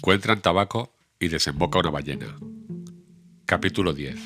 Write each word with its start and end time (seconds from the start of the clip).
Encuentran 0.00 0.40
tabaco 0.40 0.94
y 1.18 1.28
desemboca 1.28 1.78
una 1.78 1.90
ballena. 1.90 2.34
Capítulo 3.44 3.92
10 3.92 4.18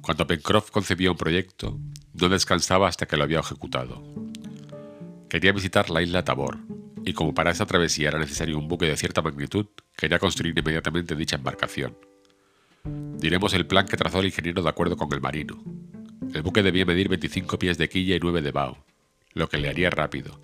Cuando 0.00 0.24
Pencroff 0.28 0.70
concebía 0.70 1.10
un 1.10 1.16
proyecto, 1.16 1.76
no 2.12 2.28
descansaba 2.28 2.86
hasta 2.86 3.06
que 3.06 3.16
lo 3.16 3.24
había 3.24 3.40
ejecutado. 3.40 4.04
Quería 5.28 5.50
visitar 5.50 5.90
la 5.90 6.00
isla 6.00 6.22
Tabor, 6.22 6.60
y 7.04 7.12
como 7.12 7.34
para 7.34 7.50
esa 7.50 7.66
travesía 7.66 8.10
era 8.10 8.20
necesario 8.20 8.56
un 8.56 8.68
buque 8.68 8.86
de 8.86 8.96
cierta 8.96 9.20
magnitud, 9.20 9.66
quería 9.96 10.20
construir 10.20 10.56
inmediatamente 10.56 11.16
dicha 11.16 11.34
embarcación. 11.34 11.98
Diremos 12.84 13.52
el 13.54 13.66
plan 13.66 13.88
que 13.88 13.96
trazó 13.96 14.20
el 14.20 14.26
ingeniero 14.26 14.62
de 14.62 14.68
acuerdo 14.68 14.96
con 14.96 15.12
el 15.12 15.20
marino. 15.20 15.60
El 16.32 16.42
buque 16.42 16.62
debía 16.62 16.86
medir 16.86 17.08
25 17.08 17.58
pies 17.58 17.78
de 17.78 17.88
quilla 17.88 18.14
y 18.14 18.20
9 18.20 18.42
de 18.42 18.52
bao, 18.52 18.84
lo 19.32 19.48
que 19.48 19.58
le 19.58 19.70
haría 19.70 19.90
rápido. 19.90 20.40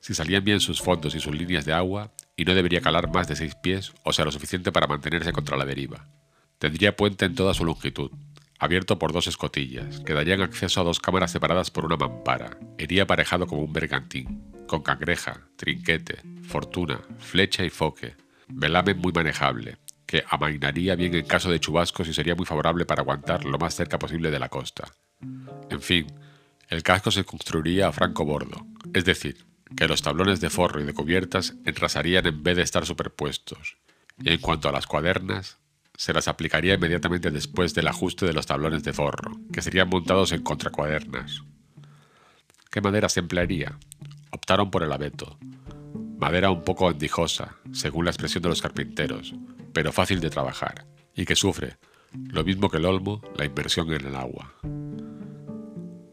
Si 0.00 0.14
salían 0.14 0.42
bien 0.42 0.60
sus 0.60 0.80
fondos 0.80 1.14
y 1.14 1.20
sus 1.20 1.32
líneas 1.32 1.66
de 1.66 1.74
agua, 1.74 2.10
y 2.36 2.44
no 2.44 2.54
debería 2.54 2.80
calar 2.80 3.12
más 3.12 3.28
de 3.28 3.36
6 3.36 3.54
pies, 3.62 3.92
o 4.04 4.12
sea, 4.12 4.24
lo 4.24 4.32
suficiente 4.32 4.72
para 4.72 4.86
mantenerse 4.86 5.32
contra 5.32 5.56
la 5.56 5.64
deriva. 5.64 6.06
Tendría 6.58 6.96
puente 6.96 7.24
en 7.24 7.34
toda 7.34 7.54
su 7.54 7.64
longitud, 7.64 8.10
abierto 8.58 8.98
por 8.98 9.12
dos 9.12 9.26
escotillas, 9.26 10.00
que 10.00 10.14
darían 10.14 10.40
acceso 10.40 10.80
a 10.80 10.84
dos 10.84 11.00
cámaras 11.00 11.32
separadas 11.32 11.70
por 11.70 11.84
una 11.84 11.96
mampara. 11.96 12.58
Iría 12.78 13.02
aparejado 13.02 13.46
como 13.46 13.62
un 13.62 13.72
bergantín, 13.72 14.52
con 14.68 14.82
cangreja, 14.82 15.48
trinquete, 15.56 16.20
fortuna, 16.44 17.00
flecha 17.18 17.64
y 17.64 17.70
foque. 17.70 18.14
Velamen 18.48 18.98
muy 18.98 19.12
manejable, 19.12 19.78
que 20.06 20.24
amainaría 20.28 20.94
bien 20.94 21.14
en 21.14 21.26
caso 21.26 21.50
de 21.50 21.58
chubascos 21.58 22.06
y 22.06 22.14
sería 22.14 22.34
muy 22.34 22.46
favorable 22.46 22.86
para 22.86 23.02
aguantar 23.02 23.44
lo 23.44 23.58
más 23.58 23.74
cerca 23.74 23.98
posible 23.98 24.30
de 24.30 24.38
la 24.38 24.48
costa. 24.48 24.84
En 25.68 25.80
fin, 25.80 26.06
el 26.68 26.82
casco 26.82 27.10
se 27.10 27.24
construiría 27.24 27.88
a 27.88 27.92
franco 27.92 28.24
bordo, 28.24 28.66
es 28.94 29.04
decir, 29.04 29.44
que 29.76 29.88
los 29.88 30.02
tablones 30.02 30.40
de 30.40 30.50
forro 30.50 30.80
y 30.80 30.84
de 30.84 30.94
cubiertas 30.94 31.54
enrasarían 31.64 32.26
en 32.26 32.42
vez 32.42 32.56
de 32.56 32.62
estar 32.62 32.86
superpuestos, 32.86 33.76
y 34.18 34.32
en 34.32 34.40
cuanto 34.40 34.68
a 34.68 34.72
las 34.72 34.86
cuadernas, 34.86 35.58
se 35.96 36.12
las 36.12 36.28
aplicaría 36.28 36.74
inmediatamente 36.74 37.30
después 37.30 37.74
del 37.74 37.88
ajuste 37.88 38.26
de 38.26 38.32
los 38.32 38.46
tablones 38.46 38.82
de 38.82 38.92
forro, 38.92 39.38
que 39.52 39.62
serían 39.62 39.88
montados 39.88 40.32
en 40.32 40.42
contracuadernas. 40.42 41.42
¿Qué 42.70 42.80
madera 42.80 43.08
se 43.08 43.20
emplearía? 43.20 43.78
Optaron 44.30 44.70
por 44.70 44.82
el 44.82 44.92
abeto, 44.92 45.38
madera 46.18 46.50
un 46.50 46.62
poco 46.62 46.88
andijosa, 46.88 47.56
según 47.72 48.04
la 48.04 48.10
expresión 48.10 48.42
de 48.42 48.48
los 48.48 48.62
carpinteros, 48.62 49.34
pero 49.72 49.92
fácil 49.92 50.20
de 50.20 50.30
trabajar, 50.30 50.86
y 51.14 51.24
que 51.24 51.36
sufre, 51.36 51.76
lo 52.12 52.44
mismo 52.44 52.70
que 52.70 52.76
el 52.78 52.84
olmo, 52.84 53.20
la 53.36 53.44
inversión 53.44 53.92
en 53.92 54.06
el 54.06 54.14
agua. 54.14 54.54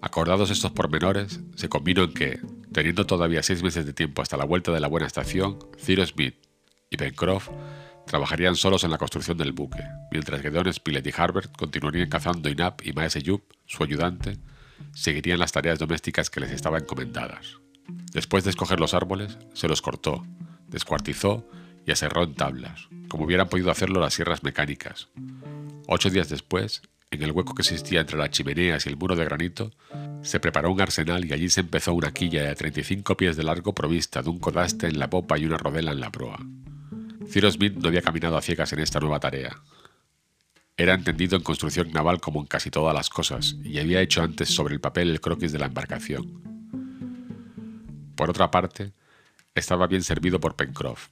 Acordados 0.02 0.50
estos 0.50 0.72
pormenores, 0.72 1.42
se 1.56 1.70
convino 1.70 2.04
en 2.04 2.14
que, 2.14 2.40
teniendo 2.74 3.06
todavía 3.06 3.44
seis 3.44 3.64
meses 3.64 3.86
de 3.86 3.94
tiempo 3.94 4.22
hasta 4.22 4.38
la 4.38 4.46
vuelta 4.46 4.72
de 4.72 4.80
la 4.80 4.88
buena 4.88 5.08
estación, 5.08 5.60
Cyrus 5.78 6.10
Smith 6.10 6.36
y 6.90 6.98
Pencroff 6.98 7.50
trabajarían 8.06 8.56
solos 8.56 8.84
en 8.84 8.92
la 8.92 8.98
construcción 8.98 9.38
del 9.38 9.52
buque, 9.52 9.84
mientras 10.12 10.42
que 10.42 10.50
Don 10.50 10.72
Spilett 10.72 11.06
y 11.06 11.14
Harbert 11.16 11.56
continuarían 11.56 12.10
cazando 12.10 12.50
y 12.50 12.56
Nap 12.56 12.82
y 12.84 12.94
Maese 12.94 13.22
Yup, 13.22 13.44
su 13.66 13.84
ayudante, 13.84 14.38
seguirían 14.94 15.40
las 15.40 15.52
tareas 15.52 15.80
domésticas 15.80 16.30
que 16.30 16.40
les 16.40 16.52
estaban 16.52 16.82
encomendadas. 16.82 17.58
Después 18.12 18.44
de 18.44 18.50
escoger 18.50 18.80
los 18.80 18.94
árboles, 18.94 19.38
se 19.54 19.68
los 19.68 19.82
cortó, 19.82 20.26
descuartizó 20.68 21.48
y 21.86 21.92
aserró 21.92 22.24
en 22.24 22.36
tablas, 22.36 22.88
como 23.08 23.26
hubieran 23.26 23.50
podido 23.50 23.72
hacerlo 23.72 24.00
las 24.00 24.14
sierras 24.14 24.44
mecánicas. 24.44 25.10
Ocho 25.88 26.10
días 26.10 26.30
después, 26.30 26.82
en 27.12 27.24
el 27.24 27.32
hueco 27.32 27.56
que 27.56 27.64
existía 27.64 28.02
entre 28.02 28.18
las 28.18 28.30
chimeneas 28.30 28.86
y 28.86 28.90
el 28.90 28.98
muro 28.98 29.16
de 29.16 29.26
granito, 29.26 29.72
se 30.22 30.40
preparó 30.40 30.72
un 30.72 30.82
arsenal 30.82 31.26
y 31.26 31.34
allí 31.34 31.50
se 31.50 31.62
empezó 31.62 31.94
una 31.94 32.12
quilla 32.12 32.44
de 32.44 32.56
35 32.56 33.18
pies 33.18 33.36
de 33.36 33.44
largo 33.44 33.74
provista 33.74 34.22
de 34.22 34.30
un 34.30 34.40
codaste 34.40 34.88
en 34.88 35.00
la 35.00 35.10
popa 35.10 35.38
y 35.38 35.46
una 35.46 35.58
rodela 35.58 35.92
en 35.92 36.00
la 36.00 36.12
proa. 36.12 36.40
Cyrus 37.28 37.56
Smith 37.56 37.76
no 37.76 37.88
había 37.88 38.02
caminado 38.02 38.38
a 38.38 38.42
ciegas 38.42 38.74
en 38.74 38.80
esta 38.80 39.00
nueva 39.00 39.20
tarea. 39.20 39.60
Era 40.78 40.94
entendido 40.94 41.36
en 41.36 41.44
construcción 41.44 41.92
naval 41.92 42.22
como 42.22 42.42
en 42.42 42.46
casi 42.46 42.70
todas 42.70 42.94
las 42.94 43.10
cosas 43.10 43.56
y 43.64 43.80
había 43.80 44.02
hecho 44.02 44.22
antes 44.22 44.50
sobre 44.50 44.76
el 44.76 44.80
papel 44.80 45.10
el 45.10 45.20
croquis 45.20 45.52
de 45.52 45.60
la 45.60 45.66
embarcación. 45.66 46.42
Por 48.16 48.30
otra 48.30 48.52
parte, 48.52 48.94
estaba 49.56 49.88
bien 49.88 50.04
servido 50.04 50.40
por 50.40 50.56
Pencroff, 50.56 51.10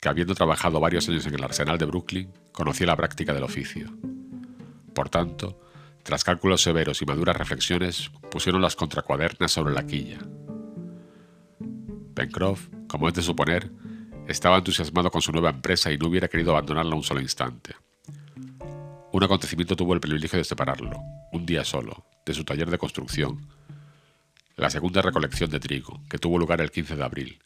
que 0.00 0.08
habiendo 0.08 0.34
trabajado 0.34 0.78
varios 0.80 1.08
años 1.08 1.26
en 1.26 1.34
el 1.34 1.44
arsenal 1.44 1.78
de 1.78 1.86
Brooklyn, 1.86 2.32
conocía 2.52 2.86
la 2.86 2.96
práctica 2.96 3.34
del 3.34 3.42
oficio. 3.42 3.92
Por 4.94 5.08
tanto, 5.08 5.58
tras 6.02 6.24
cálculos 6.24 6.62
severos 6.62 7.00
y 7.00 7.06
maduras 7.06 7.36
reflexiones, 7.36 8.10
pusieron 8.30 8.60
las 8.60 8.76
contracuadernas 8.76 9.52
sobre 9.52 9.74
la 9.74 9.86
quilla. 9.86 10.18
Pencroff, 12.14 12.68
como 12.88 13.08
es 13.08 13.14
de 13.14 13.22
suponer, 13.22 13.70
estaba 14.28 14.58
entusiasmado 14.58 15.10
con 15.10 15.22
su 15.22 15.32
nueva 15.32 15.50
empresa 15.50 15.92
y 15.92 15.98
no 15.98 16.08
hubiera 16.08 16.28
querido 16.28 16.52
abandonarla 16.52 16.94
un 16.94 17.02
solo 17.02 17.20
instante. 17.20 17.74
Un 19.12 19.22
acontecimiento 19.22 19.76
tuvo 19.76 19.94
el 19.94 20.00
privilegio 20.00 20.38
de 20.38 20.44
separarlo, 20.44 20.98
un 21.32 21.44
día 21.44 21.64
solo, 21.64 22.04
de 22.24 22.34
su 22.34 22.44
taller 22.44 22.70
de 22.70 22.78
construcción, 22.78 23.46
la 24.56 24.70
segunda 24.70 25.02
recolección 25.02 25.50
de 25.50 25.60
trigo, 25.60 26.00
que 26.08 26.18
tuvo 26.18 26.38
lugar 26.38 26.60
el 26.60 26.70
15 26.70 26.96
de 26.96 27.04
abril. 27.04 27.38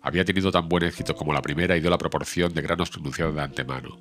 Había 0.00 0.24
tenido 0.24 0.50
tan 0.50 0.68
buen 0.68 0.84
éxito 0.84 1.14
como 1.14 1.32
la 1.32 1.42
primera 1.42 1.76
y 1.76 1.80
dio 1.80 1.90
la 1.90 1.98
proporción 1.98 2.52
de 2.54 2.62
granos 2.62 2.90
pronunciada 2.90 3.32
de 3.32 3.42
antemano, 3.42 3.98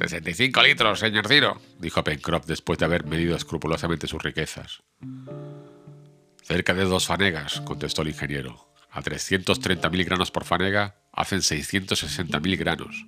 65 0.00 0.62
litros, 0.62 0.98
señor 0.98 1.28
Ciro, 1.28 1.60
dijo 1.78 2.02
Pencroff 2.02 2.46
después 2.46 2.78
de 2.78 2.86
haber 2.86 3.04
medido 3.04 3.36
escrupulosamente 3.36 4.06
sus 4.06 4.22
riquezas. 4.22 4.82
Cerca 6.42 6.74
de 6.74 6.84
dos 6.84 7.06
fanegas, 7.06 7.60
contestó 7.60 8.02
el 8.02 8.08
ingeniero. 8.08 8.66
A 8.90 9.02
330.000 9.02 10.04
granos 10.04 10.30
por 10.30 10.44
fanega 10.44 10.96
hacen 11.12 11.40
660.000 11.40 12.58
granos. 12.58 13.06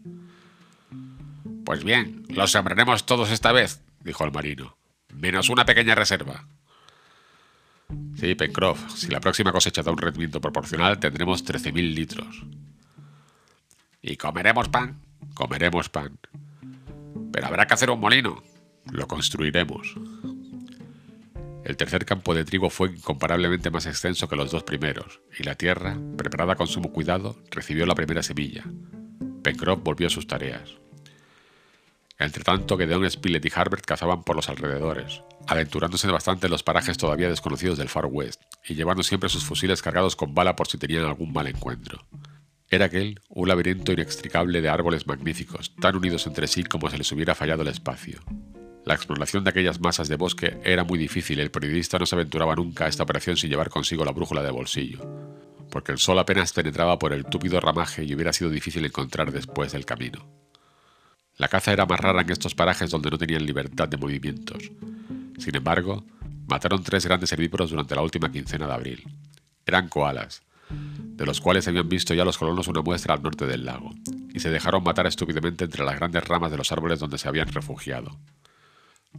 Pues 1.64 1.82
bien, 1.82 2.25
los 2.28 2.52
sembraremos 2.52 3.06
todos 3.06 3.31
esta 3.31 3.52
vez, 3.52 3.81
dijo 4.00 4.25
el 4.25 4.32
marino, 4.32 4.76
menos 5.14 5.48
una 5.48 5.64
pequeña 5.64 5.94
reserva. 5.94 6.47
Sí, 8.16 8.34
Pencroff, 8.34 8.94
si 8.94 9.08
la 9.08 9.20
próxima 9.20 9.52
cosecha 9.52 9.82
da 9.82 9.91
un 9.91 9.98
rendimiento 9.98 10.41
proporcional, 10.41 10.98
tendremos 10.98 11.44
13.000 11.44 11.94
litros. 11.94 12.42
¿Y 14.02 14.16
comeremos 14.16 14.69
pan? 14.69 15.00
Comeremos 15.34 15.88
pan. 15.88 16.19
Pero 17.32 17.47
habrá 17.47 17.66
que 17.66 17.75
hacer 17.75 17.91
un 17.91 18.00
molino. 18.00 18.43
Lo 18.91 19.09
construiremos. 19.09 19.94
El 21.65 21.76
tercer 21.76 22.04
campo 22.04 22.34
de 22.34 22.44
trigo 22.44 22.70
fue 22.70 22.91
incomparablemente 22.91 23.70
más 23.70 23.87
extenso 23.87 24.28
que 24.28 24.37
los 24.37 24.50
dos 24.50 24.65
primeros, 24.65 25.20
y 25.38 25.44
la 25.44 25.54
tierra, 25.54 25.97
preparada 26.16 26.56
con 26.56 26.66
sumo 26.66 26.93
cuidado, 26.93 27.37
recibió 27.50 27.87
la 27.87 27.94
primera 27.94 28.22
semilla. 28.22 28.65
Pencroff 29.43 29.82
volvió 29.82 30.09
a 30.09 30.10
sus 30.10 30.26
tareas. 30.26 30.75
Entretanto, 32.19 32.76
Gedeon 32.76 33.09
Spilett 33.09 33.44
y 33.44 33.53
Harbert 33.54 33.84
cazaban 33.84 34.22
por 34.22 34.37
los 34.37 34.49
alrededores, 34.49 35.22
aventurándose 35.47 36.09
bastante 36.09 36.47
en 36.47 36.53
los 36.53 36.62
parajes 36.62 36.97
todavía 36.97 37.28
desconocidos 37.28 37.78
del 37.78 37.88
Far 37.88 38.06
West, 38.06 38.43
y 38.69 38.75
llevando 38.75 39.03
siempre 39.03 39.28
sus 39.28 39.44
fusiles 39.44 39.82
cargados 39.82 40.16
con 40.16 40.34
bala 40.34 40.56
por 40.56 40.69
si 40.69 40.78
tenían 40.78 41.04
algún 41.04 41.32
mal 41.32 41.47
encuentro. 41.47 42.04
Era 42.72 42.86
aquel 42.86 43.20
un 43.28 43.48
laberinto 43.48 43.92
inextricable 43.92 44.62
de 44.62 44.70
árboles 44.70 45.06
magníficos, 45.06 45.76
tan 45.76 45.94
unidos 45.94 46.26
entre 46.26 46.46
sí 46.46 46.64
como 46.64 46.88
si 46.88 46.96
les 46.96 47.12
hubiera 47.12 47.34
fallado 47.34 47.60
el 47.60 47.68
espacio. 47.68 48.20
La 48.86 48.94
exploración 48.94 49.44
de 49.44 49.50
aquellas 49.50 49.78
masas 49.78 50.08
de 50.08 50.16
bosque 50.16 50.58
era 50.64 50.82
muy 50.82 50.98
difícil 50.98 51.38
y 51.38 51.42
el 51.42 51.50
periodista 51.50 51.98
no 51.98 52.06
se 52.06 52.14
aventuraba 52.14 52.56
nunca 52.56 52.86
a 52.86 52.88
esta 52.88 53.02
operación 53.02 53.36
sin 53.36 53.50
llevar 53.50 53.68
consigo 53.68 54.06
la 54.06 54.12
brújula 54.12 54.42
de 54.42 54.50
bolsillo, 54.50 55.00
porque 55.70 55.92
el 55.92 55.98
sol 55.98 56.18
apenas 56.18 56.54
penetraba 56.54 56.98
por 56.98 57.12
el 57.12 57.26
túpido 57.26 57.60
ramaje 57.60 58.04
y 58.04 58.14
hubiera 58.14 58.32
sido 58.32 58.48
difícil 58.48 58.86
encontrar 58.86 59.32
después 59.32 59.72
del 59.72 59.84
camino. 59.84 60.26
La 61.36 61.48
caza 61.48 61.74
era 61.74 61.84
más 61.84 62.00
rara 62.00 62.22
en 62.22 62.30
estos 62.30 62.54
parajes 62.54 62.90
donde 62.90 63.10
no 63.10 63.18
tenían 63.18 63.44
libertad 63.44 63.86
de 63.86 63.98
movimientos. 63.98 64.72
Sin 65.36 65.54
embargo, 65.54 66.06
mataron 66.48 66.82
tres 66.82 67.04
grandes 67.04 67.30
herbívoros 67.32 67.68
durante 67.68 67.94
la 67.94 68.00
última 68.00 68.32
quincena 68.32 68.66
de 68.66 68.72
abril. 68.72 69.04
Eran 69.66 69.90
koalas, 69.90 70.42
de 71.14 71.26
los 71.26 71.41
cuales 71.41 71.69
habían 71.69 71.88
visto 71.88 72.14
ya 72.14 72.25
los 72.25 72.38
colonos 72.38 72.69
una 72.69 72.82
muestra 72.82 73.14
al 73.14 73.23
norte 73.23 73.47
del 73.47 73.64
lago, 73.64 73.91
y 74.32 74.41
se 74.41 74.50
dejaron 74.50 74.82
matar 74.82 75.06
estúpidamente 75.06 75.64
entre 75.64 75.85
las 75.85 75.97
grandes 75.97 76.26
ramas 76.26 76.50
de 76.50 76.56
los 76.56 76.73
árboles 76.73 76.99
donde 76.99 77.19
se 77.19 77.29
habían 77.29 77.49
refugiado. 77.49 78.19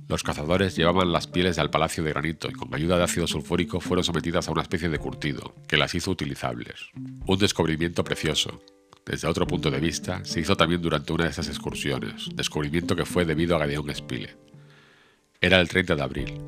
Los 0.08 0.24
cazadores 0.24 0.76
llevaban 0.76 1.12
las 1.12 1.28
pieles 1.28 1.60
al 1.60 1.70
palacio 1.70 2.04
de 2.04 2.10
granito 2.10 2.50
y 2.50 2.54
con 2.54 2.74
ayuda 2.74 2.98
de 2.98 3.04
ácido 3.04 3.28
sulfúrico 3.28 3.80
fueron 3.80 4.04
sometidas 4.04 4.48
a 4.48 4.52
una 4.52 4.64
especie 4.64 4.90
de 4.90 4.98
curtido, 5.00 5.54
que 5.68 5.78
las 5.78 5.94
hizo 5.96 6.12
utilizables. 6.12 6.90
Un 7.26 7.38
descubrimiento 7.38 8.04
precioso. 8.04 8.62
Desde 9.06 9.28
otro 9.28 9.46
punto 9.46 9.70
de 9.70 9.80
vista, 9.80 10.24
se 10.26 10.40
hizo 10.40 10.56
también 10.56 10.82
durante 10.82 11.14
una 11.14 11.26
de 11.26 11.30
esas 11.30 11.48
excursiones, 11.48 12.30
descubrimiento 12.34 12.96
que 12.96 13.06
fue 13.06 13.26
debido 13.26 13.56
a 13.56 13.60
Gadeón 13.60 13.94
Spilett. 13.94 14.38
Era 15.42 15.60
el 15.60 15.68
30 15.68 15.96
de 15.96 16.02
abril. 16.02 16.42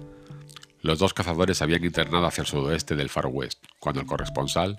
Los 0.81 0.99
dos 0.99 1.13
cazadores 1.13 1.61
habían 1.61 1.83
internado 1.83 2.25
hacia 2.25 2.41
el 2.41 2.47
sudoeste 2.47 2.95
del 2.95 3.09
Far 3.09 3.27
West, 3.27 3.65
cuando 3.79 4.01
el 4.01 4.07
corresponsal, 4.07 4.77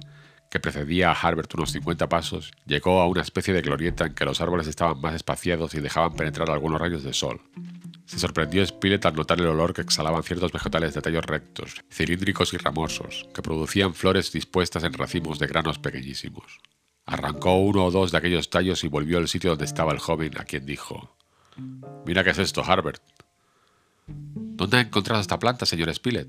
que 0.50 0.60
precedía 0.60 1.10
a 1.10 1.14
Harbert 1.14 1.52
unos 1.54 1.72
50 1.72 2.08
pasos, 2.08 2.52
llegó 2.66 3.00
a 3.00 3.06
una 3.06 3.22
especie 3.22 3.54
de 3.54 3.62
glorieta 3.62 4.06
en 4.06 4.14
que 4.14 4.24
los 4.24 4.40
árboles 4.40 4.66
estaban 4.66 5.00
más 5.00 5.14
espaciados 5.14 5.74
y 5.74 5.80
dejaban 5.80 6.14
penetrar 6.14 6.50
algunos 6.50 6.80
rayos 6.80 7.02
de 7.04 7.12
sol. 7.12 7.40
Se 8.06 8.18
sorprendió 8.18 8.64
Spilett 8.64 9.04
al 9.06 9.14
notar 9.14 9.40
el 9.40 9.48
olor 9.48 9.74
que 9.74 9.82
exhalaban 9.82 10.22
ciertos 10.22 10.52
vegetales 10.52 10.94
de 10.94 11.02
tallos 11.02 11.24
rectos, 11.24 11.74
cilíndricos 11.90 12.54
y 12.54 12.56
ramosos, 12.56 13.28
que 13.34 13.42
producían 13.42 13.94
flores 13.94 14.30
dispuestas 14.32 14.84
en 14.84 14.92
racimos 14.92 15.38
de 15.38 15.48
granos 15.48 15.78
pequeñísimos. 15.78 16.60
Arrancó 17.04 17.56
uno 17.56 17.84
o 17.84 17.90
dos 17.90 18.12
de 18.12 18.18
aquellos 18.18 18.48
tallos 18.50 18.84
y 18.84 18.88
volvió 18.88 19.18
al 19.18 19.28
sitio 19.28 19.50
donde 19.50 19.64
estaba 19.64 19.92
el 19.92 19.98
joven, 19.98 20.32
a 20.38 20.44
quien 20.44 20.66
dijo: 20.66 21.16
Mira 22.04 22.22
qué 22.22 22.30
es 22.30 22.38
esto, 22.38 22.64
Harbert. 22.64 23.02
¿Dónde 24.06 24.76
ha 24.76 24.80
encontrado 24.80 25.20
esta 25.20 25.38
planta, 25.38 25.66
señor 25.66 25.92
Spilett? 25.92 26.28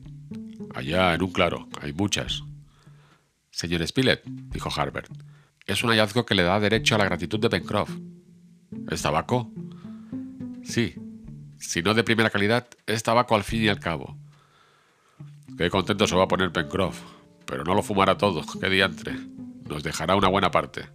Allá, 0.73 1.13
en 1.13 1.21
un 1.21 1.31
claro. 1.31 1.69
Hay 1.81 1.93
muchas. 1.93 2.43
Señor 3.57 3.87
Spilett, 3.87 4.21
dijo 4.23 4.69
Harbert, 4.69 5.09
es 5.65 5.83
un 5.83 5.89
hallazgo 5.89 6.27
que 6.27 6.35
le 6.35 6.43
da 6.43 6.59
derecho 6.59 6.93
a 6.93 6.99
la 6.99 7.05
gratitud 7.05 7.39
de 7.39 7.49
Pencroff. 7.49 7.89
¿Es 8.91 9.01
tabaco? 9.01 9.51
Sí. 10.63 10.93
Si 11.57 11.81
no 11.81 11.95
de 11.95 12.03
primera 12.03 12.29
calidad, 12.29 12.67
es 12.85 13.01
tabaco 13.01 13.33
al 13.33 13.43
fin 13.43 13.63
y 13.63 13.67
al 13.67 13.79
cabo. 13.79 14.15
Qué 15.57 15.71
contento 15.71 16.05
se 16.05 16.15
va 16.15 16.25
a 16.25 16.27
poner 16.27 16.51
Pencroff. 16.51 17.01
Pero 17.47 17.63
no 17.63 17.73
lo 17.73 17.81
fumará 17.81 18.15
todo. 18.15 18.43
Qué 18.61 18.69
diantre. 18.69 19.15
Nos 19.67 19.81
dejará 19.81 20.15
una 20.15 20.27
buena 20.27 20.51
parte. 20.51 20.87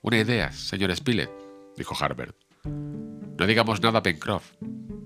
Una 0.00 0.20
idea, 0.20 0.52
señor 0.52 0.96
Spilett, 0.96 1.30
dijo 1.76 1.94
Harbert. 2.02 2.34
No 2.64 3.46
digamos 3.46 3.82
nada 3.82 3.98
a 3.98 4.02
Pencroff. 4.02 4.52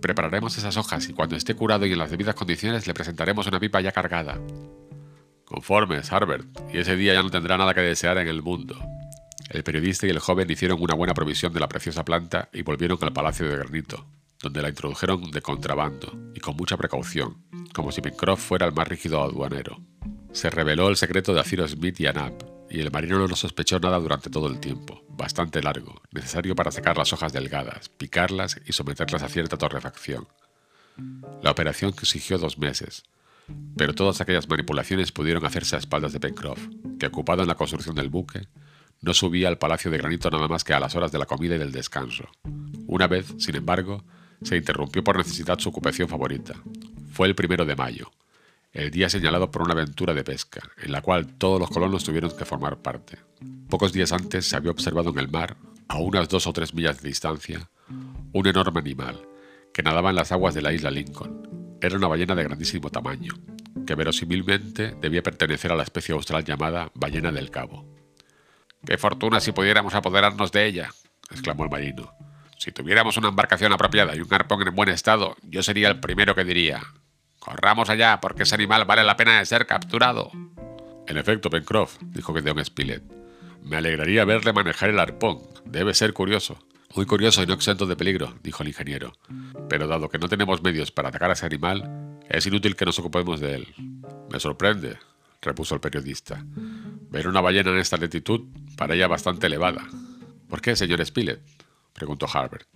Prepararemos 0.01 0.57
esas 0.57 0.77
hojas 0.77 1.09
y 1.09 1.13
cuando 1.13 1.35
esté 1.35 1.57
curado 1.57 1.87
y 1.87 1.93
en 1.93 1.99
las 1.99 2.13
debidas 2.13 2.37
condiciones 2.37 2.87
le 2.87 2.95
presentaremos 2.95 3.49
una 3.49 3.59
pipa 3.59 3.81
ya 3.81 3.91
cargada. 3.91 4.39
Conformes, 5.47 6.13
Harbert, 6.13 6.47
y 6.73 6.79
ese 6.79 6.97
día 6.97 7.15
ya 7.15 7.23
no 7.23 7.31
tendrá 7.31 7.57
nada 7.57 7.73
que 7.73 7.81
desear 7.81 8.19
en 8.19 8.29
el 8.29 8.43
mundo. 8.43 8.77
El 9.49 9.63
periodista 9.63 10.07
y 10.07 10.11
el 10.11 10.19
joven 10.19 10.51
hicieron 10.51 10.83
una 10.83 10.95
buena 10.95 11.15
provisión 11.15 11.53
de 11.53 11.61
la 11.61 11.69
preciosa 11.69 12.05
planta 12.05 12.49
y 12.53 12.63
volvieron 12.63 12.99
al 13.01 13.13
Palacio 13.13 13.49
de 13.49 13.57
Granito, 13.57 14.05
donde 14.43 14.61
la 14.61 14.69
introdujeron 14.69 15.31
de 15.31 15.41
contrabando 15.41 16.13
y 16.35 16.41
con 16.41 16.57
mucha 16.57 16.77
precaución, 16.77 17.45
como 17.73 17.93
si 17.93 18.01
Pencroff 18.01 18.45
fuera 18.45 18.67
el 18.67 18.75
más 18.75 18.89
rígido 18.89 19.23
aduanero. 19.23 19.81
Se 20.33 20.51
reveló 20.51 20.89
el 20.89 20.97
secreto 20.97 21.33
de 21.33 21.45
Cyrus 21.45 21.71
Smith 21.71 22.01
y 22.01 22.07
Anap, 22.07 22.43
y 22.69 22.81
el 22.81 22.91
marino 22.91 23.27
no 23.27 23.37
sospechó 23.37 23.79
nada 23.79 23.99
durante 24.01 24.31
todo 24.31 24.49
el 24.49 24.59
tiempo, 24.59 25.05
bastante 25.09 25.63
largo, 25.63 26.03
necesario 26.11 26.57
para 26.57 26.73
secar 26.73 26.99
las 26.99 27.13
hojas 27.13 27.33
delgadas, 27.33 27.89
picarlas 27.89 28.61
y 28.67 28.73
someterlas 28.73 29.23
a 29.23 29.29
cierta 29.29 29.57
torrefacción. 29.57 30.27
La 31.43 31.53
operación 31.53 31.95
exigió 31.97 32.39
dos 32.39 32.59
meses, 32.59 33.05
pero 33.77 33.95
todas 33.95 34.21
aquellas 34.21 34.49
manipulaciones 34.49 35.13
pudieron 35.13 35.45
hacerse 35.45 35.77
a 35.77 35.79
espaldas 35.79 36.13
de 36.13 36.21
Pencroff, 36.21 36.61
que 36.99 37.07
ocupado 37.07 37.43
en 37.43 37.49
la 37.49 37.55
construcción 37.55 37.95
del 37.95 38.09
buque, 38.09 38.49
no 39.03 39.15
subía 39.15 39.49
al 39.49 39.59
palacio 39.59 39.91
de 39.91 39.99
granito 39.99 40.31
nada 40.31 40.49
más 40.49 40.65
que 40.65 40.75
a 40.75 40.81
las 40.81 40.95
horas 40.95 41.13
de 41.13 41.19
la 41.19 41.27
comida 41.27 41.57
y 41.57 41.59
del 41.59 41.73
descanso. 41.73 42.25
Una 42.87 43.07
vez, 43.07 43.35
sin 43.39 43.57
embargo, 43.57 44.05
se 44.43 44.57
interrumpió 44.57 45.05
por 45.05 45.17
necesidad 45.17 45.59
su 45.59 45.69
ocupación 45.69 46.09
favorita. 46.09 46.55
Fue 47.13 47.27
el 47.29 47.35
primero 47.35 47.65
de 47.65 47.77
mayo, 47.77 48.11
el 48.73 48.91
día 48.91 49.09
señalado 49.09 49.51
por 49.51 49.63
una 49.63 49.73
aventura 49.73 50.15
de 50.15 50.25
pesca, 50.25 50.61
en 50.83 50.93
la 50.93 51.03
cual 51.03 51.27
todos 51.39 51.61
los 51.61 51.71
colonos 51.71 52.05
tuvieron 52.05 52.37
que 52.37 52.45
formar 52.45 52.83
parte. 52.83 53.19
Pocos 53.69 53.93
días 53.93 54.13
antes 54.13 54.47
se 54.47 54.57
había 54.57 54.71
observado 54.71 55.11
en 55.11 55.19
el 55.19 55.29
mar, 55.29 55.57
a 55.89 55.99
unas 55.99 56.29
dos 56.29 56.47
o 56.47 56.53
tres 56.53 56.75
millas 56.75 57.01
de 57.01 57.09
distancia, 57.09 57.71
un 58.33 58.47
enorme 58.47 58.81
animal, 58.81 59.21
que 59.73 59.83
nadaba 59.83 60.11
en 60.11 60.17
las 60.17 60.33
aguas 60.33 60.55
de 60.55 60.63
la 60.63 60.73
isla 60.73 60.91
Lincoln. 60.91 61.56
Era 61.87 61.99
una 61.99 62.09
ballena 62.09 62.35
de 62.35 62.43
grandísimo 62.43 62.91
tamaño, 62.91 63.33
que 63.87 63.95
verosímilmente 63.95 64.97
debía 65.01 65.23
pertenecer 65.23 65.71
a 65.71 65.77
la 65.77 65.85
especie 65.85 66.17
austral 66.17 66.45
llamada 66.45 66.91
ballena 66.95 67.31
del 67.31 67.53
cabo. 67.53 67.87
¡Qué 68.85 68.99
fortuna 68.99 69.39
si 69.39 69.53
pudiéramos 69.53 69.95
apoderarnos 69.95 70.51
de 70.51 70.67
ella! 70.67 70.91
exclamó 71.31 71.63
el 71.63 71.71
marino. 71.71 72.13
Si 72.59 72.73
tuviéramos 72.73 73.19
una 73.19 73.29
embarcación 73.29 73.73
apropiada 73.73 74.17
y 74.17 74.21
un 74.21 74.35
arpón 74.35 74.67
en 74.67 74.75
buen 74.75 74.89
estado, 74.89 75.37
yo 75.45 75.63
sería 75.63 75.87
el 75.87 76.01
primero 76.01 76.35
que 76.35 76.43
diría 76.43 76.83
Corramos 77.39 77.89
allá, 77.89 78.21
porque 78.21 78.43
ese 78.43 78.57
animal 78.57 78.85
vale 78.85 79.05
la 79.05 79.17
pena 79.17 79.39
de 79.39 79.47
ser 79.47 79.65
capturado. 79.65 80.33
En 81.07 81.17
efecto, 81.17 81.51
Pencroff, 81.51 81.99
dijo 82.03 82.35
Gedeon 82.35 82.65
Spilett. 82.65 83.05
Me 83.63 83.77
alegraría 83.77 84.25
verle 84.25 84.53
manejar 84.53 84.91
el 84.91 84.99
arpón. 84.99 85.39
Debe 85.65 85.95
ser 85.95 86.13
curioso. 86.13 86.59
Muy 86.95 87.05
curioso 87.05 87.43
y 87.43 87.47
no 87.47 87.55
exento 87.55 87.87
de 87.87 87.97
peligro, 87.97 88.35
dijo 88.43 88.63
el 88.63 88.69
ingeniero. 88.69 89.13
Pero 89.69 89.87
dado 89.87 90.09
que 90.09 90.19
no 90.19 90.29
tenemos 90.29 90.63
medios 90.63 90.91
para 90.91 91.09
atacar 91.09 91.31
a 91.31 91.35
ese 91.35 91.47
animal, 91.47 92.21
es 92.29 92.47
inútil 92.47 92.77
que 92.77 92.87
nos 92.87 92.99
ocupemos 92.99 93.41
de 93.41 93.55
él. 93.55 93.75
Me 94.31 94.41
sorprende, 94.41 94.99
repuso 95.43 95.75
el 95.75 95.81
periodista. 95.81 96.45
Ver 97.11 97.29
una 97.29 97.41
ballena 97.41 97.71
en 97.71 97.79
esta 97.79 97.97
latitud 97.97 98.43
para 98.77 98.95
ella 98.95 99.09
bastante 99.09 99.47
elevada. 99.47 99.87
¿Por 100.49 100.61
qué, 100.61 100.77
señor 100.77 101.05
Spilett? 101.05 101.41
preguntó 101.93 102.27
Harbert. 102.33 102.69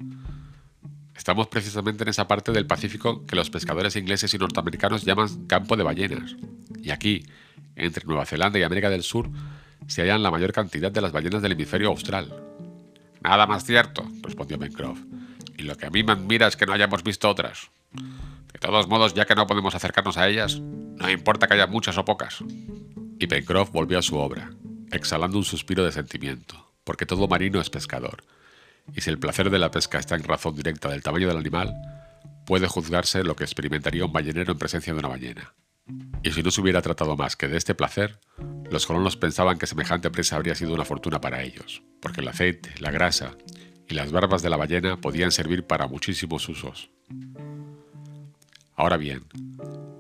Estamos 1.17 1.49
precisamente 1.49 2.03
en 2.03 2.09
esa 2.09 2.27
parte 2.27 2.51
del 2.51 2.67
Pacífico 2.67 3.27
que 3.27 3.37
los 3.37 3.51
pescadores 3.51 3.95
ingleses 3.97 4.33
y 4.33 4.39
norteamericanos 4.39 5.05
llaman 5.05 5.47
campo 5.47 5.77
de 5.77 5.83
ballenas. 5.83 6.35
Y 6.83 6.91
aquí, 6.91 7.27
entre 7.77 8.07
Nueva 8.07 8.25
Zelanda 8.25 8.59
y 8.59 8.63
América 8.63 8.89
del 8.89 9.03
Sur, 9.03 9.29
se 9.87 10.03
hallan 10.03 10.23
la 10.23 10.31
mayor 10.31 10.53
cantidad 10.53 10.91
de 10.91 11.01
las 11.01 11.13
ballenas 11.13 11.43
del 11.43 11.53
hemisferio 11.53 11.89
austral. 11.89 12.33
Nada 13.21 13.47
más 13.47 13.65
cierto, 13.65 14.07
respondió 14.23 14.59
Pencroff. 14.59 14.99
Y 15.57 15.63
lo 15.63 15.77
que 15.77 15.87
a 15.87 15.91
mí 15.91 16.03
me 16.03 16.13
admira 16.13 16.47
es 16.47 16.57
que 16.57 16.67
no 16.67 16.73
hayamos 16.73 17.03
visto 17.03 17.29
otras. 17.29 17.71
De 18.53 18.59
todos 18.59 18.89
modos, 18.89 19.15
ya 19.15 19.27
que 19.27 19.35
no 19.35 19.47
podemos 19.47 19.75
acercarnos 19.75 20.17
a 20.17 20.29
ellas, 20.29 20.61
no 20.61 21.11
importa 21.11 21.47
que 21.47 21.55
haya 21.55 21.67
muchas 21.67 21.99
o 21.99 22.05
pocas. 22.05 22.43
Y 23.19 23.27
Pencroff 23.27 23.71
volvió 23.71 23.99
a 23.99 24.03
su 24.03 24.17
obra, 24.17 24.51
exhalando 24.91 25.39
un 25.39 25.45
suspiro 25.45 25.85
de 25.85 25.93
sentimiento, 25.93 26.73
porque 26.85 27.07
todo 27.07 27.29
marino 27.29 27.61
es 27.61 27.71
pescador 27.71 28.25
y 28.95 29.01
si 29.01 29.11
el 29.11 29.19
placer 29.19 29.51
de 29.51 29.59
la 29.59 29.71
pesca 29.71 29.99
está 29.99 30.15
en 30.15 30.25
razón 30.25 30.55
directa 30.55 30.89
del 30.89 31.03
tamaño 31.03 31.29
del 31.29 31.37
animal, 31.37 31.75
puede 32.47 32.67
juzgarse 32.67 33.25
lo 33.25 33.37
que 33.37 33.45
experimentaría 33.45 34.05
un 34.05 34.13
ballenero 34.13 34.53
en 34.53 34.59
presencia 34.59 34.93
de 34.93 34.99
una 34.99 35.09
ballena. 35.09 35.55
Y 36.23 36.33
si 36.33 36.43
no 36.43 36.51
se 36.51 36.61
hubiera 36.61 36.83
tratado 36.83 37.17
más 37.17 37.37
que 37.37 37.49
de 37.49 37.57
este 37.57 37.75
placer, 37.75 38.21
los 38.71 38.87
colonos 38.87 39.17
pensaban 39.17 39.59
que 39.59 39.67
semejante 39.67 40.11
presa 40.11 40.37
habría 40.37 40.55
sido 40.55 40.75
una 40.75 40.85
fortuna 40.85 41.21
para 41.21 41.43
ellos, 41.43 41.83
porque 42.01 42.21
el 42.21 42.29
aceite, 42.29 42.75
la 42.79 42.91
grasa 42.91 43.37
y 43.89 43.95
las 43.95 44.13
barbas 44.13 44.43
de 44.43 44.51
la 44.51 44.57
ballena 44.57 45.01
podían 45.01 45.33
servir 45.33 45.67
para 45.67 45.87
muchísimos 45.87 46.49
usos. 46.49 46.91
Ahora 48.77 48.97
bien, 48.97 49.25